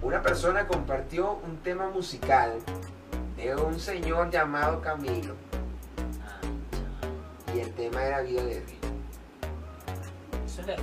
Una 0.02 0.22
persona 0.22 0.68
compartió 0.68 1.40
un 1.46 1.58
tema 1.58 1.90
musical 1.90 2.54
de 3.38 3.56
un 3.56 3.80
señor 3.80 4.30
llamado 4.32 4.82
Camilo 4.82 5.36
y 7.56 7.60
el 7.60 7.72
tema 7.74 8.04
era 8.04 8.22
vida 8.22 8.44
de 8.44 8.60
río. 8.62 8.82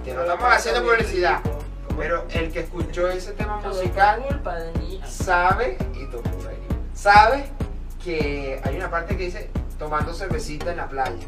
Que 0.05 0.15
no 0.15 0.23
estamos 0.23 0.53
haciendo 0.53 0.83
publicidad, 0.85 1.41
pero 1.99 2.25
el 2.31 2.53
que 2.53 2.61
escuchó 2.61 3.09
ese 3.09 3.33
tema 3.33 3.57
musical 3.59 4.23
culpa 4.23 4.55
de 4.57 4.73
mí. 4.79 5.01
sabe 5.05 5.77
y 5.95 6.09
sabe 6.97 7.51
que 8.03 8.61
hay 8.65 8.77
una 8.77 8.91
parte 8.91 9.17
que 9.17 9.25
dice 9.25 9.51
tomando 9.79 10.13
cervecita 10.15 10.71
en 10.71 10.77
la 10.79 10.89
playa. 10.89 11.27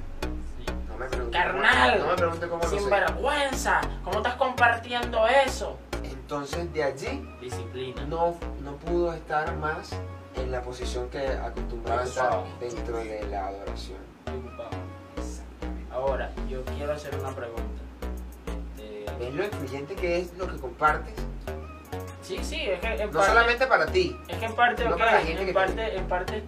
No 0.89 0.97
me 0.97 1.07
pregunte 1.07 1.37
Carnal. 1.39 1.99
no 1.99 2.07
me 2.09 2.15
pregunte 2.17 2.49
cómo 2.49 2.62
lo 2.62 2.69
Sin 2.71 2.81
sé. 2.81 2.91
vergüenza. 2.91 3.81
¿Cómo 4.05 4.19
estás 4.19 4.35
compartiendo 4.35 5.27
eso? 5.27 5.79
Entonces 6.05 6.73
de 6.73 6.85
allí 6.85 7.29
Disciplina. 7.41 8.05
no, 8.07 8.37
no 8.62 8.77
pudo 8.77 9.12
estar 9.12 9.55
más 9.57 9.91
en 10.37 10.53
la 10.53 10.62
posición 10.62 11.09
que 11.11 11.27
acostumbraba 11.27 12.05
estar 12.05 12.45
dentro 12.61 12.99
de 12.99 13.27
la 13.31 13.49
adoración. 13.49 13.99
Ahora, 15.93 16.31
yo 16.49 16.62
quiero 16.77 16.93
hacer 16.93 17.15
una 17.17 17.31
pregunta. 17.35 17.83
¿Ves 19.21 19.35
lo 19.35 19.45
influyente 19.45 19.95
que 19.95 20.19
es 20.21 20.33
lo 20.39 20.47
que 20.49 20.57
compartes? 20.59 21.15
Sí, 22.23 22.39
sí, 22.43 22.62
es 22.62 22.81
que 22.81 22.87
en 22.95 23.07
No 23.11 23.19
parte, 23.19 23.29
solamente 23.29 23.67
para 23.67 23.87
ti. 23.87 24.17
es 24.29 24.37
que 24.39 24.45
en 24.47 24.55
parte, 24.55 24.85
no 24.85 24.93
ok, 24.95 24.99
para 24.99 25.12
la 25.12 25.19
gente 25.21 25.41
en 25.43 25.47
que 25.47 25.53
parte, 25.53 25.97
en 25.97 26.09
parte, 26.09 26.43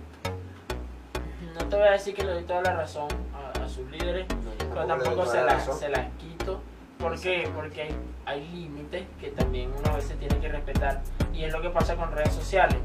no 1.55 1.69
te 1.69 1.76
voy 1.76 1.87
a 1.88 1.93
decir 1.93 2.14
que 2.14 2.25
le 2.25 2.33
doy 2.33 2.45
toda 2.45 2.62
la 2.62 2.73
razón 2.75 3.09
a, 3.35 3.62
a 3.62 3.69
sus 3.69 3.88
líderes, 3.91 4.26
No, 4.29 4.50
pero 4.75 4.87
tampoco 4.87 5.26
se 5.26 5.37
la 5.38 5.45
las, 5.45 5.79
se 5.79 5.88
las 5.91 6.11
quito. 6.19 6.61
¿Por 6.99 7.19
qué? 7.21 7.49
Porque 7.55 7.83
hay, 7.83 7.95
hay 8.26 8.49
límites 8.49 9.05
que 9.21 9.29
también 9.31 9.71
uno 9.76 9.93
a 9.93 9.97
veces 9.97 10.17
tiene 10.19 10.38
que 10.38 10.49
respetar. 10.49 11.02
Y 11.35 11.45
es 11.45 11.52
lo 11.52 11.61
que 11.61 11.69
pasa 11.71 11.97
con 11.97 12.11
redes 12.12 12.33
sociales, 12.33 12.79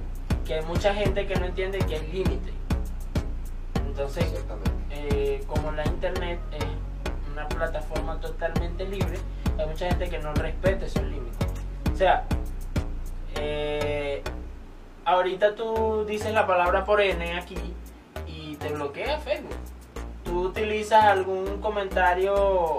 que 0.46 0.56
hay 0.56 0.66
mucha 0.66 0.94
gente 0.94 1.28
que 1.28 1.36
no 1.36 1.46
entiende 1.46 1.78
que 1.80 1.96
hay 1.96 2.08
límites. 2.12 2.54
Entonces, 3.86 4.26
eh, 4.90 5.44
como 5.48 5.72
la 5.72 5.86
internet 5.86 6.40
es 6.52 6.66
una 7.32 7.48
plataforma 7.48 8.20
totalmente 8.20 8.86
libre, 8.86 9.18
hay 9.58 9.66
mucha 9.68 9.88
gente 9.88 10.10
que 10.10 10.20
no 10.20 10.34
respeta 10.34 10.86
esos 10.86 11.04
límites. 11.04 11.48
O 11.94 11.96
sea, 11.96 12.24
eh, 13.36 14.22
ahorita 15.06 15.56
tú 15.56 16.06
dices 16.06 16.34
la 16.34 16.46
palabra 16.48 16.84
por 16.86 17.02
N 17.02 17.38
aquí 17.38 17.56
y 18.28 18.56
te 18.58 18.70
bloquea 18.70 19.18
Facebook. 19.20 19.56
Tú 20.24 20.42
utilizas 20.48 21.04
algún 21.06 21.62
comentario, 21.62 22.34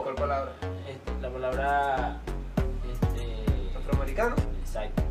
¿Cuál 0.05 0.15
palabra? 0.15 0.53
este, 0.87 1.21
la 1.23 1.31
palabra, 1.31 2.19
este, 2.93 3.79
¿Afroamericano? 3.79 4.37
exacto, 4.61 5.03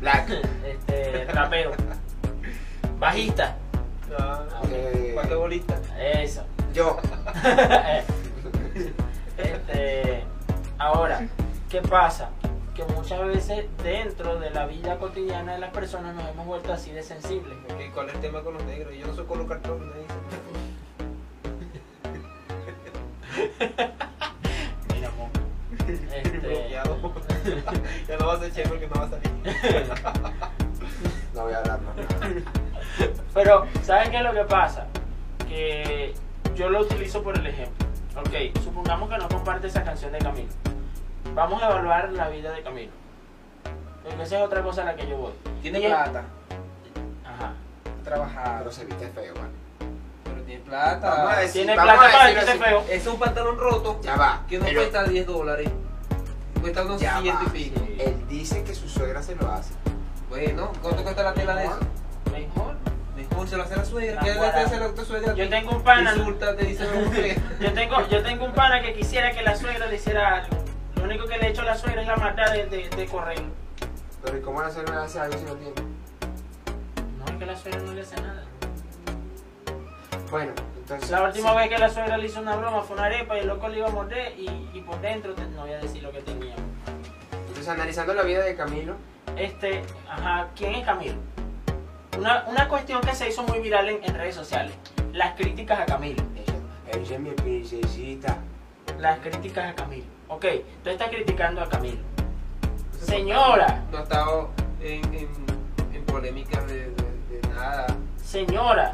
Black. 0.00 0.30
este, 0.64 1.24
rapero, 1.26 1.72
bajista, 3.00 3.56
No. 4.08 4.44
Eh, 4.70 5.12
Basquetbolista. 5.16 5.74
eso. 5.98 6.44
yo. 6.72 6.98
ahora, 10.84 11.26
¿qué 11.70 11.80
pasa? 11.80 12.30
Que 12.74 12.84
muchas 12.84 13.26
veces 13.26 13.66
dentro 13.82 14.38
de 14.38 14.50
la 14.50 14.66
vida 14.66 14.98
cotidiana 14.98 15.54
de 15.54 15.58
las 15.58 15.70
personas 15.70 16.14
nos 16.14 16.28
hemos 16.28 16.46
vuelto 16.46 16.72
así 16.72 16.90
de 16.92 17.02
sensibles. 17.02 17.56
Ok, 17.70 17.94
¿Cuál 17.94 18.08
es 18.08 18.14
el 18.16 18.20
tema 18.20 18.42
con 18.42 18.54
los 18.54 18.64
negros? 18.64 18.94
Yo 18.94 19.06
no 19.06 19.14
soy 19.14 19.24
con 19.24 19.38
los 19.38 19.48
cartones. 19.48 19.86
me 19.86 20.00
dicen. 20.02 20.18
Mira, 24.94 25.10
mo. 25.16 25.30
Este, 25.88 26.38
Bloqueado. 26.38 27.14
ya 28.08 28.16
no 28.18 28.26
va 28.28 28.34
a 28.34 28.40
chévere 28.40 28.68
porque 28.68 28.86
no 28.88 29.00
va 29.00 29.06
a 29.06 29.10
salir. 29.10 29.30
No 31.34 31.44
voy 31.44 31.52
a 31.54 31.58
hablar 31.58 31.80
más. 31.80 31.94
pero, 33.32 33.66
¿saben 33.82 34.10
qué 34.10 34.18
es 34.18 34.22
lo 34.22 34.34
que 34.34 34.44
pasa? 34.44 34.86
Que 35.48 36.14
yo 36.54 36.68
lo 36.68 36.80
utilizo 36.80 37.22
por 37.22 37.38
el 37.38 37.46
ejemplo. 37.46 37.86
Ok, 38.16 38.56
supongamos 38.62 39.08
que 39.08 39.18
no 39.18 39.28
comparte 39.28 39.68
esa 39.68 39.82
canción 39.82 40.12
de 40.12 40.18
Camilo. 40.18 40.73
Vamos 41.34 41.62
a 41.62 41.66
evaluar 41.66 42.10
la 42.12 42.28
vida 42.28 42.52
de 42.52 42.62
Camilo. 42.62 42.92
Porque 44.02 44.22
esa 44.22 44.36
es 44.38 44.42
otra 44.42 44.62
cosa 44.62 44.82
a 44.82 44.84
la 44.86 44.96
que 44.96 45.06
yo 45.08 45.16
voy. 45.16 45.32
Tiene 45.62 45.80
Y- 45.80 45.86
plata. 45.86 46.22
Ajá. 47.24 47.52
Ha 48.00 48.04
trabajado. 48.04 48.58
Pero 48.58 48.72
se 48.72 48.84
viste 48.84 49.08
feo, 49.08 49.34
man. 49.34 49.50
Pero 50.24 50.42
tiene 50.42 50.62
plata. 50.62 51.10
Vamos 51.10 51.32
a 51.32 51.40
decir- 51.40 51.52
Tiene 51.64 51.76
vamos 51.76 51.94
plata 51.94 52.08
a 52.08 52.12
para 52.12 52.24
decirlo 52.30 52.46
vestirse 52.46 52.64
así. 52.74 52.84
feo. 52.86 52.96
Es 52.96 53.06
un 53.06 53.18
pantalón 53.18 53.58
roto 53.58 54.00
Ya 54.02 54.16
va. 54.16 54.42
que 54.48 54.58
no 54.58 54.64
pero 54.66 54.80
cuesta 54.80 55.04
10 55.04 55.26
dólares. 55.26 55.70
Cuesta 56.60 56.82
unos 56.84 57.00
Ya 57.00 57.20
100 57.20 57.34
va. 57.36 57.42
y 57.46 57.50
pico. 57.50 57.80
Sí. 57.86 57.96
Él 58.00 58.28
dice 58.28 58.62
que 58.64 58.74
su 58.74 58.88
suegra 58.88 59.22
se 59.22 59.34
lo 59.36 59.50
hace. 59.50 59.72
Bueno, 60.28 60.72
¿cuánto 60.82 61.02
cuesta 61.02 61.22
la 61.22 61.34
tela 61.34 61.54
de 61.56 61.64
eso? 61.64 61.78
Mejor. 62.30 62.74
Mejor 63.16 63.48
se 63.48 63.56
lo 63.56 63.62
hace 63.62 63.76
la 63.76 63.84
suegra. 63.84 64.20
¿Qué 64.22 64.34
le 64.34 64.46
hace 64.46 64.76
la 64.80 64.88
tu 64.94 65.04
suegra? 65.04 65.34
Yo 65.34 65.48
tengo 65.48 65.70
un 65.72 65.82
pana. 65.82 66.14
Insulta, 66.16 66.56
te 66.56 66.64
dice 66.64 66.84
no 66.92 67.00
mujer. 67.06 67.38
Yo 67.60 67.72
tengo, 67.72 68.08
yo 68.08 68.22
tengo 68.22 68.44
un 68.44 68.52
pana 68.52 68.82
que 68.82 68.92
quisiera 68.94 69.32
que 69.32 69.42
la 69.42 69.56
suegra 69.56 69.86
le 69.86 69.96
hiciera 69.96 70.36
algo. 70.36 70.53
Lo 71.04 71.10
único 71.10 71.26
que 71.26 71.36
le 71.36 71.48
he 71.48 71.50
hecho 71.50 71.60
a 71.60 71.64
la 71.66 71.76
suegra 71.76 72.00
es 72.00 72.08
la 72.08 72.16
maldad 72.16 72.50
de, 72.50 72.64
de, 72.64 72.88
de 72.88 73.06
correr. 73.06 73.38
Pero 74.22 74.38
¿y 74.38 74.40
cómo 74.40 74.62
la 74.62 74.70
suegra 74.70 75.02
hace 75.02 75.20
algo 75.20 75.36
si 75.36 75.44
no 75.44 75.52
tiene? 75.52 75.74
No 77.18 77.24
es 77.26 77.32
que 77.38 77.44
la 77.44 77.54
suegra 77.56 77.80
no 77.80 77.92
le 77.92 78.00
hace 78.00 78.16
nada. 78.22 78.42
Bueno, 80.30 80.52
entonces. 80.78 81.10
La 81.10 81.24
última 81.24 81.50
sí. 81.50 81.56
vez 81.58 81.68
que 81.68 81.76
la 81.78 81.90
suegra 81.90 82.16
le 82.16 82.24
hizo 82.24 82.40
una 82.40 82.56
broma 82.56 82.80
fue 82.80 82.96
una 82.96 83.04
arepa 83.04 83.36
y 83.36 83.40
el 83.40 83.48
loco 83.48 83.68
le 83.68 83.78
iba 83.80 83.88
a 83.88 83.90
morder 83.90 84.32
y, 84.38 84.48
y 84.72 84.80
por 84.80 84.98
dentro 85.02 85.34
te- 85.34 85.44
no 85.44 85.60
voy 85.60 85.72
a 85.74 85.78
decir 85.78 86.02
lo 86.02 86.10
que 86.10 86.22
tenía. 86.22 86.54
Entonces, 87.48 87.68
analizando 87.68 88.14
la 88.14 88.22
vida 88.22 88.42
de 88.42 88.56
Camilo, 88.56 88.94
Este, 89.36 89.82
ajá, 90.08 90.48
¿quién 90.56 90.74
es 90.74 90.86
Camilo? 90.86 91.16
Una, 92.16 92.44
una 92.48 92.66
cuestión 92.66 93.02
que 93.02 93.14
se 93.14 93.28
hizo 93.28 93.42
muy 93.42 93.58
viral 93.58 93.90
en, 93.90 94.02
en 94.02 94.14
redes 94.14 94.36
sociales. 94.36 94.72
Las 95.12 95.34
críticas 95.36 95.80
a 95.80 95.84
Camilo. 95.84 96.24
ella, 96.34 96.54
ella 96.98 97.14
es 97.14 97.20
mi 97.20 97.32
princesita. 97.32 98.38
Las 98.98 99.18
críticas 99.18 99.70
a 99.70 99.74
Camilo. 99.74 100.06
Ok, 100.34 100.46
tú 100.82 100.90
estás 100.90 101.08
criticando 101.10 101.60
a 101.62 101.68
Camilo. 101.68 102.02
Señora. 103.00 103.84
No 103.92 103.98
ha 103.98 104.02
estado 104.02 104.50
en, 104.80 105.04
en, 105.14 105.28
en 105.92 106.04
polémicas 106.06 106.66
de, 106.66 106.90
de- 106.90 107.40
de 107.40 107.48
nada. 107.54 107.86
Señora, 108.22 108.90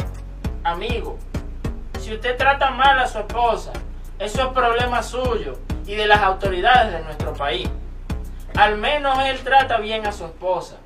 amigo, 0.64 1.16
si 1.98 2.12
usted 2.14 2.36
trata 2.36 2.70
mal 2.70 2.98
a 2.98 3.06
su 3.06 3.18
esposa, 3.20 3.72
eso 4.18 4.42
es 4.42 4.48
problema 4.52 5.02
suyo 5.02 5.58
y 5.86 5.94
de 5.94 6.06
las 6.06 6.20
autoridades 6.20 6.92
de 6.92 7.00
nuestro 7.02 7.32
país. 7.32 7.68
Al 8.56 8.76
menos 8.76 9.18
él 9.24 9.38
trata 9.42 9.78
bien 9.78 10.06
a 10.06 10.12
su 10.12 10.24
esposa. 10.26 10.76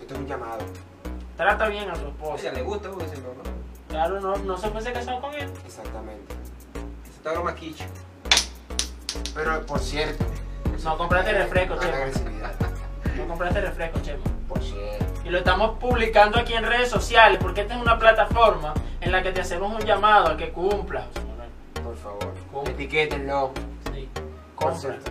Esto 0.00 0.14
es 0.14 0.20
un 0.20 0.26
llamado. 0.26 0.60
Trata 1.36 1.68
bien 1.68 1.90
a 1.90 1.96
su 1.96 2.06
esposa. 2.06 2.40
ella 2.42 2.52
le 2.52 2.62
gusta 2.62 2.88
porque 2.90 3.06
no, 3.16 3.34
no. 3.34 3.60
Claro, 3.88 4.20
no, 4.20 4.36
no 4.36 4.56
se 4.56 4.70
fuese 4.70 4.92
casado 4.92 5.20
con 5.20 5.34
él. 5.34 5.50
Exactamente. 5.66 6.34
Se 7.04 7.10
está 7.10 7.32
broma 7.32 7.54
quicho. 7.54 7.84
Pero, 9.34 9.64
por 9.66 9.78
cierto. 9.80 10.24
No 10.84 10.96
compraste 10.96 11.32
refresco, 11.32 11.76
Chema. 11.78 11.96
agresividad. 11.96 12.52
No 13.16 13.28
compraste 13.28 13.60
refresco, 13.60 14.00
Chema. 14.00 14.22
Por 14.48 14.62
cierto. 14.62 15.04
Y 15.24 15.30
lo 15.30 15.38
estamos 15.38 15.78
publicando 15.78 16.38
aquí 16.38 16.54
en 16.54 16.64
redes 16.64 16.88
sociales 16.88 17.38
porque 17.40 17.60
esta 17.62 17.74
es 17.76 17.80
una 17.82 17.98
plataforma 17.98 18.74
en 19.00 19.12
la 19.12 19.22
que 19.22 19.32
te 19.32 19.40
hacemos 19.42 19.72
un 19.72 19.86
llamado 19.86 20.28
a 20.28 20.36
que 20.36 20.50
cumplas. 20.50 21.04
Por 21.82 21.96
favor. 21.96 22.68
Etiquétenlo. 22.68 23.52
Sí, 23.92 24.08
Por 24.58 24.74
cierto. 24.74 25.10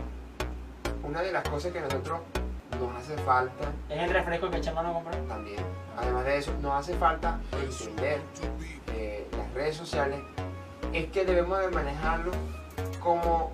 Una 1.04 1.22
de 1.22 1.32
las 1.32 1.48
cosas 1.48 1.72
que 1.72 1.82
nosotros 1.82 2.20
nos 2.80 2.96
hace 2.96 3.18
falta 3.24 3.72
Es 3.90 4.00
el 4.02 4.10
refresco 4.12 4.50
que 4.50 4.62
Chema 4.62 4.82
no 4.84 4.94
compró. 4.94 5.16
también, 5.28 5.60
además 5.98 6.26
de 6.26 6.38
eso, 6.38 6.54
nos 6.62 6.74
hace 6.80 6.96
falta 6.96 7.40
entender 7.62 8.20
eh, 8.94 9.28
las 9.38 9.54
redes 9.54 9.76
sociales, 9.76 10.20
es 10.94 11.08
que 11.12 11.26
debemos 11.26 11.60
de 11.60 11.70
manejarlo 11.70 12.32
como 13.00 13.52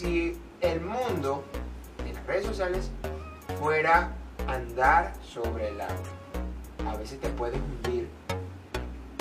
si 0.00 0.40
el 0.62 0.80
mundo 0.80 1.44
de 2.02 2.14
las 2.14 2.26
redes 2.26 2.46
sociales 2.46 2.90
fuera 3.58 4.12
andar 4.48 5.12
sobre 5.22 5.68
el 5.68 5.78
agua. 5.78 5.94
A 6.90 6.96
veces 6.96 7.20
te 7.20 7.28
puedes 7.28 7.60
hundir 7.60 8.08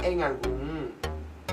en 0.04 0.24
algún 0.24 0.94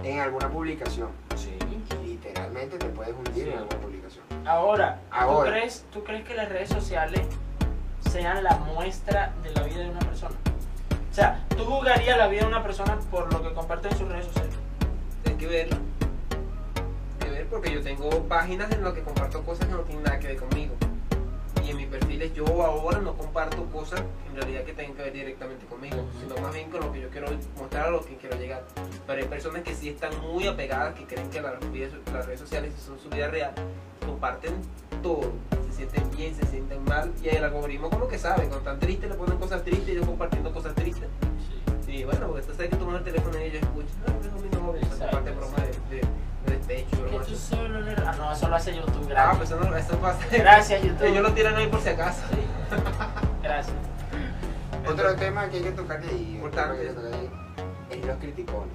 en 0.05 0.21
alguna 0.21 0.49
publicación. 0.49 1.09
Sí. 1.35 1.59
Literalmente 2.05 2.79
te 2.79 2.87
puedes 2.87 3.15
hundir 3.15 3.47
Sí. 3.47 3.51
en 3.51 3.59
alguna 3.59 3.81
publicación. 3.81 4.25
Ahora, 4.47 5.01
Ahora. 5.11 5.51
¿tú, 5.51 5.57
crees, 5.57 5.85
¿tú 5.93 6.05
crees 6.05 6.25
que 6.25 6.35
las 6.37 6.49
redes 6.49 6.69
sociales 6.69 7.27
sean 8.09 8.45
la 8.45 8.57
muestra 8.59 9.35
de 9.43 9.51
la 9.55 9.63
vida 9.65 9.79
de 9.81 9.91
una 9.91 9.99
persona? 9.99 10.37
O 11.11 11.15
sea, 11.15 11.45
¿tú 11.49 11.65
jugarías 11.65 12.17
la 12.17 12.29
vida 12.29 12.43
de 12.43 12.47
una 12.47 12.63
persona 12.63 12.97
por 13.11 13.33
lo 13.33 13.43
que 13.43 13.53
comparte 13.55 13.89
en 13.89 13.99
sus 13.99 14.09
redes 14.09 14.27
sociales? 14.27 14.55
Hay 15.27 15.35
que 15.35 15.47
ver. 15.49 15.86
Ver 17.47 17.49
porque 17.49 17.73
yo 17.73 17.83
tengo 17.83 18.11
páginas 18.25 18.71
en 18.73 18.83
las 18.83 18.93
que 18.93 19.03
comparto 19.03 19.43
cosas 19.43 19.67
que 19.67 19.73
no 19.73 19.81
tienen 19.81 20.05
nada 20.05 20.19
que 20.19 20.29
ver 20.29 20.37
conmigo. 20.37 20.75
Y 21.65 21.71
en 21.71 21.77
mis 21.77 21.87
perfiles 21.87 22.33
yo 22.33 22.45
ahora 22.63 22.99
no 22.99 23.17
comparto 23.17 23.65
cosas 23.67 24.01
en 24.29 24.37
realidad 24.37 24.65
que 24.65 24.73
tengan 24.73 24.95
que 24.95 25.03
ver 25.03 25.13
directamente 25.13 25.67
conmigo, 25.67 25.97
sino 26.21 26.41
más 26.41 26.55
bien 26.55 26.71
con 26.71 26.81
lo 26.81 26.93
que 26.93 27.01
yo 27.01 27.09
quiero 27.11 27.29
mostrar 27.59 27.87
a 27.87 27.91
lo 27.91 28.05
que 28.05 28.17
quiero 28.17 28.37
llegar. 28.37 28.65
Pero 29.07 29.23
hay 29.23 29.29
personas 29.29 29.63
que 29.63 29.75
sí 29.75 29.89
están 29.89 30.13
muy 30.21 30.47
apegadas, 30.47 30.95
que 30.95 31.07
creen 31.07 31.29
que 31.31 31.41
las 31.41 31.59
redes, 31.61 31.93
las 32.13 32.27
redes 32.27 32.41
sociales 32.41 32.73
son 32.85 32.99
su 32.99 33.09
vida 33.09 33.29
real, 33.29 33.53
comparten 34.05 34.55
todo, 35.03 35.33
se 35.71 35.77
sienten 35.77 36.11
bien, 36.17 36.35
se 36.35 36.47
sienten 36.47 36.85
mal, 36.85 37.13
y 37.23 37.29
el 37.29 37.43
algoritmo 37.43 37.91
como 37.91 38.07
que 38.07 38.19
sabe, 38.19 38.43
cuando 38.43 38.59
están 38.59 38.79
tristes 38.79 39.11
le 39.11 39.17
ponen 39.17 39.39
cosas 39.39 39.63
tristes 39.65 39.89
y 39.89 39.95
yo 39.95 40.07
compartiendo 40.07 40.53
cosas 40.53 40.75
tristes. 40.75 41.09
Y 41.89 42.05
bueno, 42.05 42.29
porque 42.29 42.43
tú 42.43 42.53
sabes 42.53 42.71
que 42.71 42.77
toman 42.77 42.97
el 42.97 43.05
teléfono 43.05 43.39
y 43.39 43.43
ellos 43.45 43.63
escuchan, 43.63 43.89
no, 44.07 44.17
parte 45.11 45.31
de 45.31 45.37
broma 45.37 45.57
de, 45.59 45.69
de, 45.69 45.76
de 46.67 46.87
broma 46.91 47.25
tú 47.25 47.35
solo 47.37 47.81
le- 47.81 47.93
Ah, 48.07 48.15
no, 48.19 48.33
eso 48.33 48.49
lo 48.49 48.57
hace 48.57 48.75
YouTube. 48.75 49.05
Ah, 49.05 49.09
Gracias. 49.09 49.37
pues 49.37 49.51
eso, 49.51 49.61
no, 49.61 49.77
eso 49.77 49.99
pasa. 49.99 50.19
Gracias, 50.31 50.83
YouTube. 50.85 51.05
Ellos 51.05 51.23
lo 51.23 51.33
tiran 51.33 51.57
ahí 51.57 51.67
por 51.69 51.81
si 51.81 51.89
acaso. 51.91 52.23
Sí. 52.31 52.39
Gracias. 53.43 53.77
Otro 54.89 55.15
tema 55.17 55.49
que 55.49 55.57
hay 55.59 55.63
que 55.65 55.73
tocar 55.73 56.01
de 56.01 56.09
ahí, 56.09 56.33
Importante. 56.37 56.83
que 56.87 56.93
tocar 56.93 57.13
ahí, 57.15 57.31
es 57.91 58.05
los 58.07 58.17
criticones. 58.19 58.75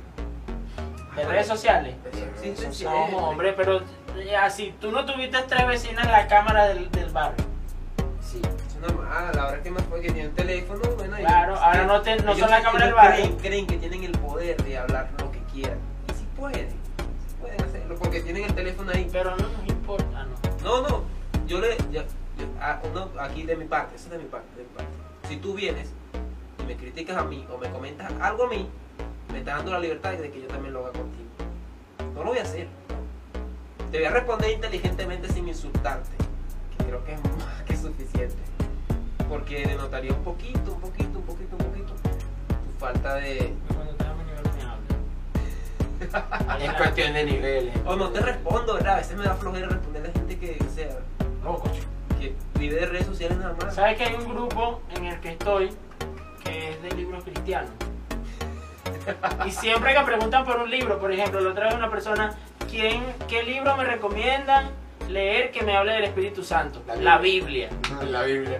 De 1.15 1.25
redes 1.25 1.47
sociales. 1.47 1.95
Sí, 2.41 2.53
sí, 2.57 2.67
sí, 2.71 2.83
No, 2.85 3.05
hombre, 3.29 3.53
pero 3.53 3.81
eh, 4.17 4.35
así, 4.35 4.73
tú 4.79 4.91
no 4.91 5.05
tuviste 5.05 5.37
tres 5.47 5.67
vecinas 5.67 6.05
en 6.05 6.11
la 6.11 6.27
cámara 6.27 6.67
del, 6.67 6.89
del 6.91 7.09
barrio. 7.11 7.45
Sí. 8.21 8.41
Es 8.67 8.75
normal, 8.77 9.37
ahora 9.37 9.61
que 9.61 9.71
más 9.71 9.83
fue 9.83 10.01
que 10.01 10.11
tienen 10.11 10.33
teléfono, 10.33 10.79
bueno, 10.97 11.17
ellos- 11.17 11.29
Claro, 11.29 11.55
ahora 11.57 11.83
no 11.85 12.01
te- 12.01 12.15
no 12.23 12.35
son 12.35 12.49
la 12.49 12.61
cámara 12.61 12.85
del 12.85 12.93
barrio. 12.95 13.23
Creen, 13.25 13.37
creen 13.37 13.67
que 13.67 13.77
tienen 13.77 14.03
el 14.05 14.11
poder 14.13 14.61
de 14.63 14.77
hablar 14.77 15.09
lo 15.19 15.31
que 15.31 15.39
quieran. 15.53 15.77
Y 16.09 16.13
sí 16.13 16.25
pueden, 16.37 16.69
porque 18.01 18.21
tienen 18.21 18.43
el 18.45 18.53
teléfono 18.53 18.91
ahí. 18.91 19.07
Pero 19.11 19.31
no 19.35 19.47
nos 19.47 19.67
importa. 19.67 20.25
No. 20.63 20.81
No, 20.81 20.87
no, 20.87 21.03
yo 21.47 21.59
le. 21.59 21.77
yo- 21.91 22.01
yo- 22.01 22.47
ah, 22.59 22.79
no, 22.93 23.09
aquí 23.19 23.43
de 23.43 23.55
mi 23.55 23.65
parte, 23.65 23.95
eso 23.95 24.05
es 24.05 24.11
de 24.11 24.17
mi 24.19 24.25
parte, 24.25 24.47
de 24.55 24.63
mi 24.63 24.69
parte. 24.69 24.91
Si 25.27 25.37
tú 25.37 25.53
vienes 25.53 25.89
y 26.59 26.63
me 26.63 26.75
criticas 26.75 27.17
a 27.17 27.23
mí 27.23 27.45
o 27.53 27.57
me 27.57 27.69
comentas 27.69 28.11
algo 28.21 28.45
a 28.45 28.49
mí, 28.49 28.67
me 29.31 29.39
estás 29.39 29.57
dando 29.57 29.71
la 29.71 29.79
libertad 29.79 30.13
de 30.13 30.31
que 30.31 30.41
yo 30.41 30.47
también 30.47 30.73
lo 30.73 30.81
haga 30.81 30.91
contigo. 30.93 31.29
No 32.15 32.23
lo 32.23 32.29
voy 32.31 32.39
a 32.39 32.43
hacer. 32.43 32.67
Te 33.91 33.97
voy 33.97 34.05
a 34.07 34.11
responder 34.11 34.51
inteligentemente 34.51 35.27
sin 35.31 35.47
insultarte, 35.47 36.09
que 36.77 36.83
creo 36.85 37.03
que 37.03 37.13
es 37.13 37.19
más 37.37 37.61
que 37.65 37.75
suficiente. 37.77 38.35
Porque 39.29 39.65
denotaría 39.65 40.11
un 40.13 40.23
poquito, 40.23 40.73
un 40.73 40.81
poquito, 40.81 41.19
un 41.19 41.25
poquito, 41.25 41.55
un 41.57 41.65
poquito 41.65 41.93
tu 41.93 42.79
falta 42.79 43.15
de. 43.15 43.53
Es 46.59 46.73
cuestión 46.73 47.13
de 47.13 47.25
niveles. 47.25 47.75
O 47.85 47.95
no 47.95 48.09
te 48.09 48.19
respondo, 48.19 48.75
¿verdad? 48.75 48.95
A 48.95 48.97
veces 48.97 49.17
me 49.17 49.23
da 49.23 49.35
flojera 49.35 49.67
responder 49.67 50.03
a 50.03 50.07
la 50.07 50.13
gente 50.13 50.37
que, 50.37 50.57
o 50.59 50.69
sea, 50.69 50.89
que 52.19 52.35
vive 52.59 52.75
de 52.75 52.85
redes 52.85 53.05
sociales 53.05 53.37
nada 53.37 53.55
más. 53.61 53.73
¿Sabes 53.73 53.97
que 53.97 54.03
hay 54.03 54.15
un 54.15 54.27
grupo 54.27 54.81
en 54.95 55.05
el 55.05 55.19
que 55.19 55.29
estoy 55.29 55.71
que 56.43 56.69
es 56.69 56.81
de 56.81 56.91
libros 56.91 57.23
cristianos? 57.23 57.71
Y 59.45 59.51
siempre 59.51 59.93
que 59.93 60.01
preguntan 60.01 60.45
por 60.45 60.59
un 60.59 60.69
libro, 60.69 60.99
por 60.99 61.11
ejemplo, 61.11 61.39
la 61.41 61.51
otra 61.51 61.65
vez 61.67 61.75
una 61.75 61.89
persona, 61.89 62.35
¿quién, 62.69 63.03
¿qué 63.27 63.43
libro 63.43 63.75
me 63.77 63.85
recomiendan 63.85 64.69
leer 65.09 65.51
que 65.51 65.63
me 65.63 65.75
hable 65.75 65.93
del 65.93 66.03
Espíritu 66.03 66.43
Santo? 66.43 66.83
La 66.87 66.95
La 66.95 67.17
Biblia. 67.17 67.69
La 68.03 68.23
Biblia. 68.23 68.59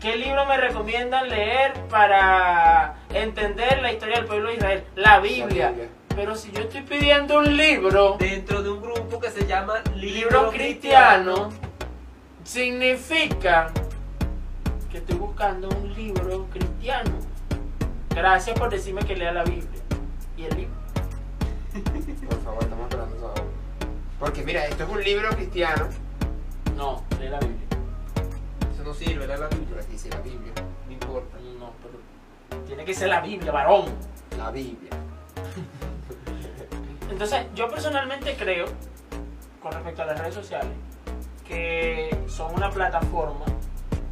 ¿Qué 0.00 0.16
libro 0.16 0.46
me 0.46 0.56
recomiendan 0.56 1.28
leer 1.28 1.74
para 1.90 2.94
entender 3.12 3.82
la 3.82 3.92
historia 3.92 4.16
del 4.16 4.26
pueblo 4.26 4.48
de 4.48 4.54
Israel? 4.54 4.84
La 4.94 5.20
Biblia. 5.20 5.68
Biblia. 5.70 5.88
Pero 6.20 6.36
si 6.36 6.52
yo 6.52 6.60
estoy 6.60 6.82
pidiendo 6.82 7.38
un 7.38 7.56
libro, 7.56 8.18
dentro 8.18 8.62
de 8.62 8.68
un 8.68 8.82
grupo 8.82 9.18
que 9.18 9.30
se 9.30 9.46
llama 9.46 9.82
libro 9.96 10.50
cristiano, 10.50 11.48
significa 12.44 13.72
que 14.90 14.98
estoy 14.98 15.16
buscando 15.16 15.70
un 15.70 15.94
libro 15.94 16.46
cristiano. 16.52 17.10
Gracias 18.10 18.58
por 18.58 18.68
decirme 18.68 19.00
que 19.02 19.16
lea 19.16 19.32
la 19.32 19.44
Biblia. 19.44 19.80
¿Y 20.36 20.44
el 20.44 20.56
libro? 20.58 20.74
Por 22.28 22.42
favor, 22.42 22.64
estamos 22.64 22.92
hablando 22.92 23.14
de 23.16 23.32
eso. 23.32 23.44
Porque 24.18 24.44
mira, 24.44 24.66
esto 24.66 24.84
es 24.84 24.90
un 24.90 25.02
libro 25.02 25.30
cristiano. 25.30 25.88
No, 26.76 27.02
lee 27.18 27.30
la 27.30 27.40
Biblia. 27.40 27.66
Eso 28.74 28.84
no 28.84 28.92
sirve, 28.92 29.26
lee 29.26 29.40
la 29.40 29.48
Biblia. 29.48 29.80
Aquí 29.80 29.92
dice 29.92 30.10
la 30.10 30.20
Biblia. 30.20 30.52
No 30.84 30.92
importa. 30.92 31.38
No, 31.58 31.72
pero 31.82 32.66
tiene 32.66 32.84
que 32.84 32.92
ser 32.92 33.08
la 33.08 33.22
Biblia, 33.22 33.50
varón. 33.50 33.86
La 34.36 34.50
Biblia. 34.50 34.90
Entonces, 37.22 37.48
yo 37.54 37.68
personalmente 37.68 38.34
creo, 38.34 38.64
con 39.62 39.72
respecto 39.72 40.00
a 40.00 40.06
las 40.06 40.18
redes 40.18 40.34
sociales, 40.34 40.72
que 41.46 42.18
son 42.26 42.54
una 42.54 42.70
plataforma 42.70 43.44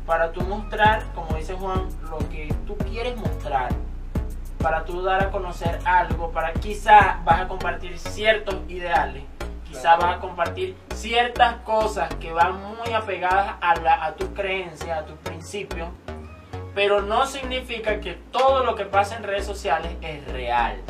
para 0.05 0.31
tú 0.31 0.43
mostrar, 0.43 1.07
como 1.15 1.35
dice 1.39 1.55
Juan, 1.55 1.89
lo 2.11 2.19
que 2.29 2.55
tú 2.67 2.77
quieres 2.77 3.17
mostrar, 3.17 3.71
para 4.61 4.85
tú 4.85 5.01
dar 5.01 5.23
a 5.23 5.31
conocer 5.31 5.79
algo, 5.87 6.33
para 6.33 6.53
quizá 6.53 7.23
vas 7.25 7.41
a 7.41 7.49
compartir 7.49 7.99
ciertos 7.99 8.57
ideales, 8.69 9.25
quizá 9.67 9.97
vas 9.97 10.19
a 10.19 10.21
compartir 10.21 10.77
ciertas 10.95 11.63
cosas 11.63 12.15
que 12.17 12.31
van 12.31 12.63
muy 12.63 12.93
apegadas 12.93 13.55
a, 13.63 13.75
la, 13.77 14.05
a 14.05 14.17
tu 14.17 14.35
creencia, 14.35 14.99
a 14.99 15.07
tus 15.07 15.17
principios, 15.21 15.89
pero 16.75 17.01
no 17.01 17.27
significa 17.27 18.01
que 18.01 18.19
todo 18.31 18.65
lo 18.65 18.75
que 18.75 18.85
pasa 18.85 19.17
en 19.17 19.23
redes 19.23 19.47
sociales 19.47 19.97
es 20.03 20.31
real. 20.31 20.83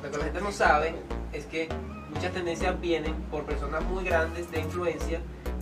Lo 0.00 0.10
que 0.12 0.16
la 0.16 0.24
gente 0.26 0.40
no 0.42 0.52
sabe 0.52 1.09
es 1.32 1.46
que 1.46 1.68
muchas 2.12 2.32
tendencias 2.32 2.80
vienen 2.80 3.14
por 3.30 3.44
personas 3.44 3.82
muy 3.84 4.04
grandes 4.04 4.50
de 4.50 4.60
influencia 4.60 5.20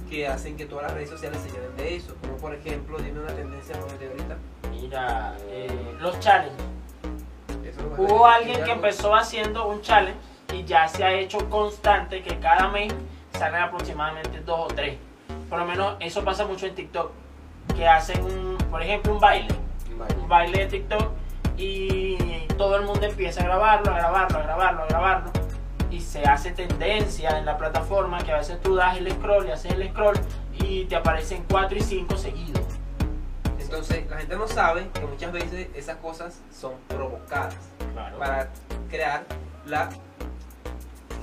que 0.09 0.27
hacen 0.27 0.57
que 0.57 0.65
todas 0.65 0.85
las 0.87 0.95
redes 0.95 1.11
sociales 1.11 1.41
se 1.43 1.51
llenen 1.51 1.77
de 1.77 1.97
eso. 1.97 2.17
Como 2.23 2.37
por 2.37 2.55
ejemplo, 2.55 2.99
dime 2.99 3.21
una 3.21 3.35
tendencia 3.35 3.77
de 3.77 4.09
ahorita. 4.09 4.37
Mira, 4.71 5.37
eh, 5.49 5.97
los 6.01 6.19
challenges. 6.21 6.65
Hubo 7.97 8.27
alguien 8.27 8.65
que 8.65 8.71
empezó 8.71 9.15
haciendo 9.15 9.69
un 9.69 9.83
challenge 9.83 10.19
y 10.55 10.65
ya 10.65 10.89
se 10.89 11.05
ha 11.05 11.13
hecho 11.13 11.51
constante 11.51 12.23
que 12.23 12.39
cada 12.39 12.69
mes 12.69 12.93
salen 13.33 13.63
aproximadamente 13.63 14.41
dos 14.41 14.61
o 14.61 14.67
tres. 14.69 14.97
Por 15.49 15.59
lo 15.59 15.65
menos 15.65 15.97
eso 16.01 16.25
pasa 16.25 16.47
mucho 16.47 16.67
en 16.67 16.75
TikTok. 16.75 17.11
Que 17.77 17.87
hacen, 17.87 18.23
un, 18.25 18.57
por 18.71 18.83
ejemplo, 18.83 19.13
un 19.13 19.21
baile. 19.21 19.49
Un 20.21 20.29
baile 20.29 20.61
de 20.61 20.67
TikTok 20.67 21.11
y 21.57 22.17
todo 22.57 22.77
el 22.77 22.83
mundo 22.85 23.05
empieza 23.05 23.41
a 23.41 23.45
grabarlo, 23.45 23.93
a 23.93 23.99
grabarlo, 23.99 24.39
a 24.39 24.43
grabarlo, 24.43 24.83
a 24.83 24.87
grabarlo. 24.87 25.38
Se 26.09 26.23
hace 26.23 26.53
tendencia 26.53 27.39
en 27.39 27.45
la 27.45 27.59
plataforma 27.59 28.19
que 28.25 28.33
a 28.33 28.39
veces 28.39 28.59
tú 28.63 28.75
das 28.77 28.97
el 28.97 29.11
scroll 29.13 29.47
y 29.47 29.51
haces 29.51 29.73
el 29.73 29.89
scroll 29.91 30.19
y 30.59 30.87
te 30.87 30.97
aparecen 30.97 31.45
cuatro 31.51 31.77
y 31.77 31.83
cinco 31.83 32.17
seguidos. 32.17 32.63
Entonces, 33.61 34.09
la 34.09 34.17
gente 34.17 34.35
no 34.37 34.49
sabe 34.49 34.89
que 34.95 35.01
muchas 35.05 35.31
veces 35.33 35.69
esas 35.75 35.97
cosas 35.99 36.41
son 36.51 36.73
provocadas 36.89 37.55
Claro. 37.93 38.19
para 38.19 38.49
crear 38.89 39.27
la. 39.67 39.91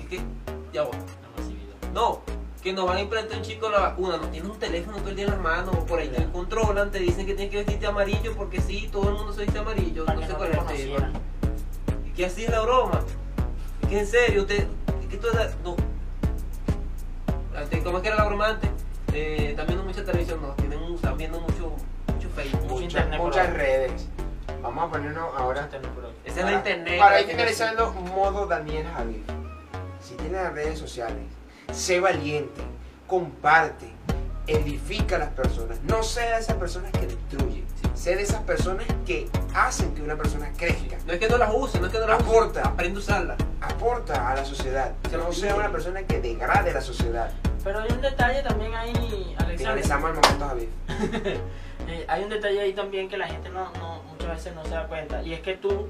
que- 0.08 0.22
ya 0.72 0.84
voy. 0.84 0.96
No, 1.92 2.22
que 2.62 2.72
nos 2.72 2.86
van 2.86 2.98
a 2.98 3.02
implantar 3.02 3.38
un 3.40 3.44
chico 3.44 3.70
la 3.70 3.80
vacuna, 3.80 4.18
no 4.18 4.28
tienen 4.28 4.52
un 4.52 4.60
teléfono 4.60 4.98
todo 4.98 5.10
el 5.10 5.16
día 5.16 5.26
en 5.26 5.32
las 5.32 5.40
manos, 5.40 5.74
o 5.74 5.86
por 5.88 5.98
ahí 6.00 6.10
te 6.10 6.24
controlan, 6.30 6.92
te 6.92 7.00
dicen 7.00 7.26
que 7.26 7.34
tienes 7.34 7.50
que 7.50 7.58
vestirte 7.58 7.88
amarillo 7.88 8.36
porque 8.36 8.62
sí, 8.62 8.88
todo 8.92 9.10
el 9.10 9.16
mundo 9.16 9.34
se 9.34 9.42
viste 9.46 9.58
amarillo, 9.58 10.06
Para 10.06 10.16
no 10.16 10.22
que 10.22 10.28
sé 10.28 10.34
cuál 10.36 10.52
es 10.52 10.80
el. 10.82 11.14
¿Y 12.06 12.12
qué 12.12 12.26
así 12.28 12.44
es 12.44 12.52
la 12.52 12.60
broma? 12.62 13.00
En 13.96 14.06
serio, 14.06 14.42
usted, 14.42 14.68
es 15.02 15.08
que 15.08 15.16
toda 15.16 15.50
no. 15.64 15.78
Antes, 17.58 17.82
¿Cómo 17.82 17.98
es 17.98 18.02
que 18.02 18.10
era 18.10 18.18
la 18.18 18.26
broma 18.26 18.50
antes? 18.50 18.70
Eh, 19.14 19.48
están 19.52 19.68
viendo 19.68 19.86
mucha 19.86 20.04
televisión, 20.04 20.42
no, 20.42 20.50
tienen, 20.50 20.96
están 20.96 21.16
viendo 21.18 21.40
mucho, 21.40 21.78
mucho 22.14 22.30
Facebook. 22.36 22.64
Mucho 22.64 22.74
Muchas, 22.74 23.04
internet 23.06 23.22
muchas 23.22 23.54
redes. 23.54 24.08
Vamos 24.62 24.84
a 24.84 24.92
ponernos 24.92 25.34
ahora. 25.38 25.70
Esa 26.26 26.40
es 26.42 26.46
la 26.46 26.52
internet. 26.52 27.00
Para 27.00 27.22
ir 27.22 27.28
finalizando, 27.28 27.94
modo 27.94 28.46
Daniel 28.48 28.86
Javier. 28.86 29.22
Si 30.02 30.16
tienes 30.16 30.44
las 30.44 30.54
redes 30.54 30.78
sociales, 30.78 31.24
sé 31.72 32.02
valiente, 32.02 32.62
comparte, 33.08 33.94
edifica 34.46 35.16
a 35.16 35.20
las 35.20 35.30
personas. 35.30 35.80
No 35.84 36.04
sea 36.04 36.40
esas 36.40 36.58
personas 36.58 36.92
que 36.92 37.08
destruyen. 37.08 37.66
Sé 37.96 38.16
de 38.16 38.22
esas 38.24 38.42
personas 38.42 38.86
que 39.06 39.28
hacen 39.56 39.96
que 39.96 40.02
una 40.02 40.16
persona 40.16 40.52
crezca. 40.58 40.98
No 41.08 41.14
es 41.14 41.20
que 41.20 41.28
no 41.30 41.38
las 41.38 41.52
use, 41.54 41.80
no 41.80 41.88
es 41.88 41.92
que 41.94 42.00
no 42.00 42.08
las 42.08 42.20
use, 42.22 42.30
Aporta. 42.30 42.62
aprende 42.68 43.00
a 43.00 43.02
usarlas. 43.02 43.38
Aporta 43.62 44.30
a 44.30 44.36
la 44.36 44.46
sociedad. 44.46 44.92
No 45.12 45.32
sea 45.32 45.56
una 45.56 45.72
persona 45.72 46.04
que 46.04 46.20
degrade 46.20 46.74
la 46.74 46.82
sociedad. 46.82 47.32
Pero 47.64 47.80
hay 47.80 47.92
un 47.92 48.02
detalle 48.02 48.44
también 48.44 48.76
ahí, 48.76 49.34
Alexander. 49.40 49.58
Finalizamos 49.58 50.10
el 50.12 50.16
momento, 50.16 50.48
Javier. 50.48 50.70
Eh, 51.88 52.04
hay 52.08 52.24
un 52.24 52.30
detalle 52.32 52.60
ahí 52.62 52.74
también 52.74 53.08
que 53.08 53.16
la 53.16 53.28
gente 53.28 53.48
no, 53.50 53.72
no- 53.74 54.02
muchas 54.10 54.30
veces 54.30 54.56
no 54.56 54.64
se 54.66 54.72
da 54.72 54.88
cuenta. 54.88 55.22
Y 55.22 55.34
es 55.34 55.42
que 55.42 55.54
tú 55.54 55.88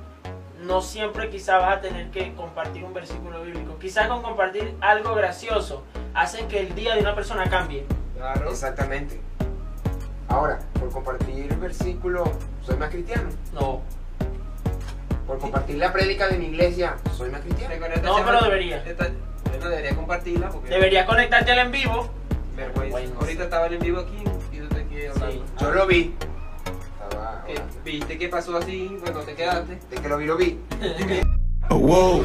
no 0.61 0.81
siempre 0.81 1.29
quizá 1.29 1.57
vas 1.57 1.77
a 1.77 1.79
tener 1.79 2.11
que 2.11 2.33
compartir 2.35 2.83
un 2.83 2.93
versículo 2.93 3.41
bíblico. 3.43 3.77
Quizá 3.79 4.09
con 4.09 4.21
compartir 4.21 4.75
algo 4.81 5.15
gracioso 5.15 5.83
hace 6.13 6.47
que 6.47 6.59
el 6.59 6.75
día 6.75 6.95
de 6.95 6.99
una 6.99 7.15
persona 7.15 7.49
cambie. 7.49 7.85
Claro. 8.17 8.49
Exactamente. 8.49 9.21
Ahora, 10.29 10.59
por 10.79 10.89
compartir 10.91 11.51
el 11.51 11.57
versículo, 11.57 12.23
soy 12.65 12.77
más 12.77 12.89
cristiano. 12.89 13.29
No, 13.53 13.81
Por 15.27 15.39
compartir 15.39 15.77
la 15.77 15.91
prédica 15.91 16.27
de 16.27 16.37
mi 16.37 16.45
iglesia, 16.47 16.97
soy 17.17 17.29
más 17.31 17.41
cristiano. 17.41 17.73
No, 18.03 18.17
semana- 18.17 18.39
pero 18.39 18.43
debería. 18.51 18.83
Bueno, 19.49 19.69
debería 19.69 19.95
compartirla 19.95 20.49
porque. 20.49 20.69
Deberías 20.69 21.05
conectarte 21.07 21.51
al 21.51 21.59
en 21.59 21.71
vivo. 21.71 22.09
Vergüenza. 22.55 22.99
Ahorita 23.19 23.43
estaba 23.43 23.65
el 23.67 23.73
en 23.75 23.79
vivo 23.81 23.99
aquí 24.01 24.23
y 24.51 24.59
tú 24.59 24.67
te 24.69 24.81
aquí 24.81 25.05
hablando. 25.07 25.31
Sí. 25.31 25.41
Yo 25.59 25.71
lo 25.71 25.87
vi. 25.87 26.13
Estaba. 27.03 27.43
¿Viste 27.83 28.17
qué 28.17 28.29
pasó 28.29 28.57
así? 28.57 28.97
Bueno, 29.01 29.19
te 29.21 29.33
quedaste. 29.35 29.79
De 29.89 29.95
que 30.01 30.07
lo 30.09 30.17
vi, 30.17 30.25
lo 30.25 30.37
vi. 30.37 30.59
Whoa. 31.69 32.21